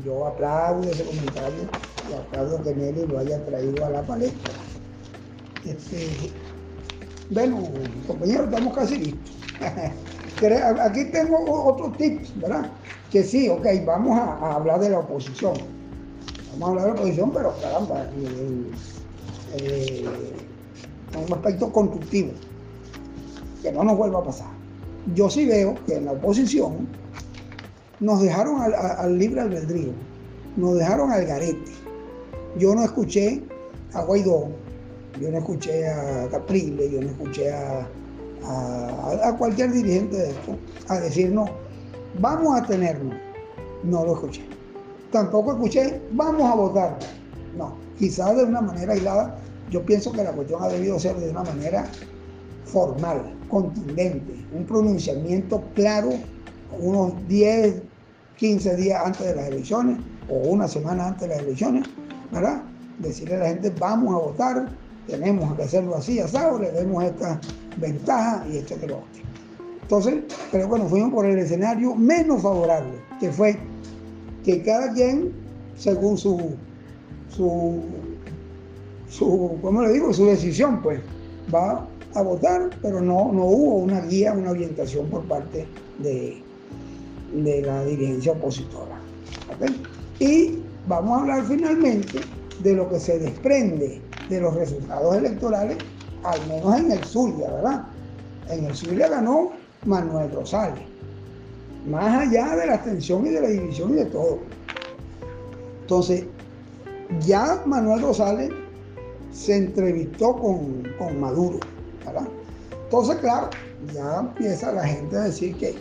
Yo 0.06 0.28
aplaudo 0.28 0.90
ese 0.90 1.04
comentario 1.04 1.64
y 2.10 2.14
aplaudo 2.14 2.64
que 2.64 2.76
Nelly 2.76 3.08
lo 3.08 3.20
haya 3.20 3.44
traído 3.46 3.86
a 3.86 3.90
la 3.90 4.02
palestra. 4.04 4.54
Este, 5.66 6.32
bueno, 7.30 7.62
compañeros, 8.06 8.46
estamos 8.46 8.74
casi 8.74 8.98
listos. 8.98 9.38
Aquí 10.82 11.06
tengo 11.06 11.66
otros 11.66 11.98
tips, 11.98 12.40
¿verdad? 12.40 12.70
Que 13.12 13.24
sí, 13.24 13.50
ok, 13.50 13.66
vamos 13.86 14.18
a, 14.20 14.54
hablar 14.54 14.80
de 14.80 14.90
la 14.90 15.00
oposición. 15.00 15.54
Vamos 16.60 16.68
a 16.68 16.72
hablar 16.72 16.86
de 16.86 16.90
la 16.90 16.96
oposición, 16.96 17.32
pero 17.32 17.54
caramba, 17.62 18.06
en 18.14 18.68
un 21.16 21.34
aspecto 21.34 21.72
constructivo 21.72 22.32
que 23.64 23.72
no 23.72 23.84
nos 23.84 23.98
vuelva 23.98 24.20
a 24.20 24.24
pasar. 24.24 24.50
Yo 25.16 25.30
sí 25.30 25.46
veo 25.46 25.76
que 25.86 25.96
en 25.96 26.06
la 26.06 26.12
oposición 26.12 26.88
nos 28.00 28.22
dejaron 28.22 28.62
al, 28.62 29.18
libre 29.18 29.42
albedrío, 29.42 29.92
nos 30.56 30.78
dejaron 30.78 31.12
al 31.12 31.26
garete, 31.26 31.72
Yo 32.58 32.76
no 32.76 32.84
escuché 32.84 33.42
a 33.94 34.04
Guaidó, 34.04 34.50
yo 35.20 35.32
no 35.32 35.38
escuché 35.40 35.88
a 35.88 36.28
Caprile, 36.30 36.92
yo 36.92 37.02
no 37.02 37.08
escuché 37.08 37.52
a, 37.52 37.88
a, 38.46 39.36
cualquier 39.38 39.72
dirigente 39.72 40.18
de 40.18 40.30
esto 40.30 40.58
a 40.88 41.00
decir 41.00 41.32
no, 41.32 41.46
vamos 42.20 42.60
a 42.60 42.66
tenernos. 42.66 43.16
No 43.84 44.06
lo 44.06 44.14
escuché. 44.14 44.46
Tampoco 45.12 45.54
escuché, 45.54 46.02
vamos 46.12 46.52
a 46.52 46.56
votar. 46.56 47.00
No, 47.58 47.78
quizás 47.98 48.36
de 48.36 48.44
una 48.44 48.62
manera 48.62 48.94
aislada. 48.94 49.38
Yo 49.70 49.86
pienso 49.86 50.12
que 50.12 50.24
la 50.24 50.32
cuestión 50.32 50.64
ha 50.64 50.68
debido 50.68 50.98
ser 51.00 51.16
de 51.18 51.30
una 51.30 51.44
manera 51.44 51.86
formal, 52.66 53.34
contundente, 53.50 54.46
un 54.54 54.66
pronunciamiento 54.66 55.64
claro, 55.76 56.10
unos 56.80 57.14
10, 57.28 57.82
15 58.38 58.76
días 58.76 59.02
antes 59.06 59.26
de 59.26 59.36
las 59.36 59.48
elecciones 59.48 59.98
o 60.30 60.36
una 60.50 60.68
semana 60.68 61.08
antes 61.08 61.22
de 61.22 61.28
las 61.30 61.40
elecciones, 61.40 61.88
¿verdad? 62.32 62.62
Decirle 63.00 63.36
a 63.36 63.40
la 63.40 63.48
gente, 63.48 63.74
vamos 63.80 64.14
a 64.14 64.18
votar, 64.18 64.70
tenemos 65.08 65.54
que 65.56 65.64
hacerlo 65.64 65.96
así, 65.96 66.20
asado, 66.20 66.60
le 66.60 66.72
demos 66.72 67.04
esta 67.04 67.40
ventaja 67.80 68.46
y 68.52 68.58
esto 68.58 68.80
que 68.80 68.88
lo 68.88 68.98
otro. 68.98 69.22
Entonces, 69.82 70.16
pero 70.52 70.68
bueno, 70.68 70.86
fuimos 70.88 71.14
por 71.14 71.26
el 71.26 71.40
escenario 71.40 71.96
menos 71.96 72.42
favorable, 72.42 72.94
que 73.20 73.32
fue 73.32 73.58
que 74.44 74.62
cada 74.62 74.94
quien, 74.94 75.32
según 75.78 76.18
su, 76.18 76.56
su, 77.30 77.82
su 79.10 79.58
¿cómo 79.62 79.82
le 79.82 79.94
digo? 79.94 80.14
Su 80.14 80.26
decisión, 80.26 80.82
pues, 80.82 81.00
va 81.54 81.88
a 82.14 82.22
votar, 82.22 82.70
pero 82.82 83.00
no, 83.00 83.32
no 83.32 83.46
hubo 83.46 83.76
una 83.76 84.02
guía, 84.02 84.34
una 84.34 84.52
orientación 84.52 85.08
por 85.08 85.24
parte 85.24 85.66
de, 86.00 86.42
de 87.34 87.62
la 87.62 87.86
dirigencia 87.86 88.34
opositora. 88.34 89.00
Y 90.20 90.60
vamos 90.88 91.18
a 91.18 91.22
hablar 91.22 91.46
finalmente 91.48 92.20
de 92.64 92.74
lo 92.74 92.90
que 92.90 93.00
se 93.00 93.20
desprende 93.20 94.02
de 94.30 94.42
los 94.42 94.54
resultados 94.56 95.16
electorales, 95.16 95.78
al 96.24 96.48
menos 96.48 96.80
en 96.80 96.92
el 96.92 97.04
Zulia, 97.04 97.52
¿verdad? 97.52 97.86
En 98.50 98.66
el 98.66 98.76
Zulia 98.76 99.10
ganó 99.10 99.52
Manuel 99.86 100.32
Rosales, 100.32 100.84
más 101.88 102.28
allá 102.28 102.56
de 102.56 102.68
la 102.68 102.82
tensión 102.82 103.26
y 103.26 103.30
de 103.30 103.42
la 103.42 103.50
división 103.50 103.92
y 103.92 103.96
de 103.96 104.06
todo. 104.06 104.40
Entonces, 105.82 106.26
ya 107.26 107.62
Manuel 107.66 108.02
Rosales 108.02 108.52
se 109.32 109.56
entrevistó 109.56 110.36
con, 110.36 110.84
con 110.98 111.20
Maduro, 111.20 111.60
¿verdad? 112.06 112.28
Entonces, 112.84 113.18
claro, 113.18 113.50
ya 113.94 114.20
empieza 114.20 114.72
la 114.72 114.86
gente 114.86 115.16
a 115.16 115.22
decir 115.22 115.56
que 115.58 115.76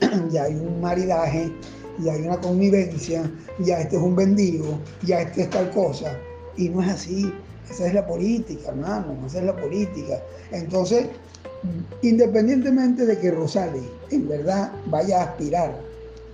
ya 0.30 0.44
hay 0.44 0.54
un 0.54 0.80
maridaje, 0.80 1.52
ya 1.98 2.12
hay 2.12 2.22
una 2.22 2.40
convivencia, 2.40 3.30
ya 3.58 3.80
este 3.80 3.96
es 3.96 4.02
un 4.02 4.16
vendido, 4.16 4.78
ya 5.02 5.22
este 5.22 5.42
es 5.42 5.50
tal 5.50 5.70
cosa. 5.70 6.16
Y 6.56 6.68
no 6.68 6.82
es 6.82 6.88
así. 6.88 7.32
Esa 7.70 7.86
es 7.86 7.94
la 7.94 8.06
política, 8.06 8.70
hermano, 8.70 9.16
esa 9.26 9.38
es 9.38 9.44
la 9.44 9.56
política. 9.56 10.20
Entonces, 10.50 11.06
independientemente 12.02 13.06
de 13.06 13.18
que 13.18 13.30
Rosales 13.30 13.84
en 14.10 14.28
verdad 14.28 14.72
vaya 14.86 15.20
a 15.20 15.24
aspirar, 15.26 15.74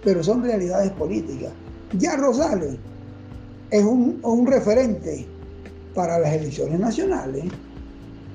pero 0.03 0.23
son 0.23 0.43
realidades 0.43 0.91
políticas. 0.93 1.53
Ya 1.99 2.17
Rosales 2.17 2.77
es 3.71 3.85
un, 3.85 4.19
un 4.23 4.47
referente 4.47 5.27
para 5.95 6.19
las 6.19 6.33
elecciones 6.33 6.79
nacionales. 6.79 7.45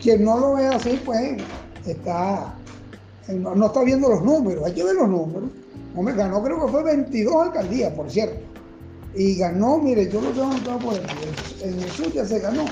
Quien 0.01 0.25
no 0.25 0.37
lo 0.39 0.55
ve 0.55 0.67
así, 0.67 0.99
pues 1.05 1.37
está, 1.85 2.55
no, 3.29 3.65
está 3.65 3.83
viendo 3.83 4.09
los 4.09 4.23
números, 4.23 4.65
hay 4.65 4.73
que 4.73 4.83
ver 4.83 4.95
los 4.95 5.09
números. 5.09 5.49
Hombre, 5.95 6.15
ganó 6.15 6.43
creo 6.43 6.65
que 6.65 6.71
fue 6.71 6.83
22 6.83 7.35
alcaldías, 7.35 7.93
por 7.93 8.09
cierto. 8.09 8.50
Y 9.13 9.35
ganó, 9.35 9.77
mire, 9.77 10.09
yo 10.09 10.21
lo 10.21 10.29
tengo 10.29 10.51
anotado 10.51 10.79
por 10.79 10.95
aquí, 10.95 11.15
en 11.63 11.79
el 11.79 11.89
sur 11.89 12.11
ya 12.13 12.25
se 12.25 12.39
ganó. 12.39 12.65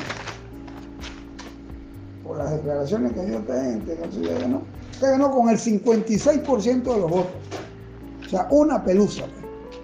Por 2.24 2.38
las 2.38 2.52
declaraciones 2.52 3.14
que 3.14 3.26
dio 3.26 3.40
esta 3.40 3.64
gente, 3.64 3.98
no 4.02 4.12
sé, 4.12 4.22
ya 4.22 4.40
ganó. 4.40 4.62
Se 5.00 5.10
ganó 5.10 5.32
con 5.32 5.50
el 5.50 5.58
56% 5.58 6.84
de 6.84 7.00
los 7.00 7.10
votos. 7.10 7.32
O 8.26 8.30
sea, 8.30 8.48
una 8.52 8.84
pelusa. 8.84 9.26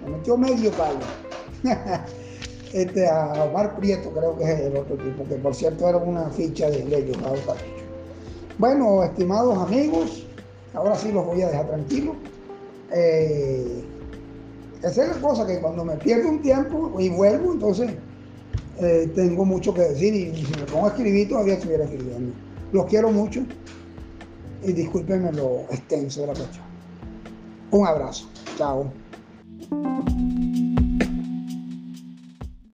Me 0.04 0.12
metió 0.12 0.36
medio 0.36 0.70
palo. 0.72 1.00
este, 2.72 3.08
a 3.08 3.44
Omar 3.44 3.76
Prieto, 3.76 4.10
creo 4.10 4.36
que 4.38 4.44
es 4.44 4.60
el 4.60 4.76
otro 4.76 4.96
tipo, 4.96 5.24
que 5.24 5.36
por 5.36 5.54
cierto 5.54 5.88
era 5.88 5.98
una 5.98 6.30
ficha 6.30 6.70
de 6.70 6.82
ellos, 6.82 7.16
Bueno, 8.58 9.02
estimados 9.02 9.58
amigos, 9.58 10.26
ahora 10.74 10.94
sí 10.94 11.12
los 11.12 11.26
voy 11.26 11.42
a 11.42 11.48
dejar 11.48 11.66
tranquilos. 11.66 12.16
Eh, 12.92 13.84
esa 14.82 15.02
es 15.02 15.08
la 15.08 15.20
cosa, 15.20 15.46
que 15.46 15.60
cuando 15.60 15.84
me 15.84 15.96
pierdo 15.96 16.28
un 16.28 16.42
tiempo 16.42 16.94
y 16.98 17.08
vuelvo, 17.08 17.52
entonces 17.52 17.92
eh, 18.78 19.10
tengo 19.14 19.44
mucho 19.44 19.72
que 19.72 19.82
decir 19.82 20.14
y, 20.14 20.44
si 20.44 20.52
me 20.52 20.66
pongo 20.66 20.86
a 20.86 20.88
escribir 20.88 21.28
todavía 21.28 21.54
estuviera 21.54 21.84
escribiendo. 21.84 22.34
Los 22.72 22.86
quiero 22.86 23.10
mucho 23.10 23.42
y 24.62 24.72
discúlpenme 24.72 25.32
lo 25.32 25.60
extenso 25.70 26.22
de 26.22 26.26
la 26.28 26.34
cuestión. 26.34 26.64
Un 27.70 27.86
abrazo. 27.86 28.28
Chao. 28.56 28.90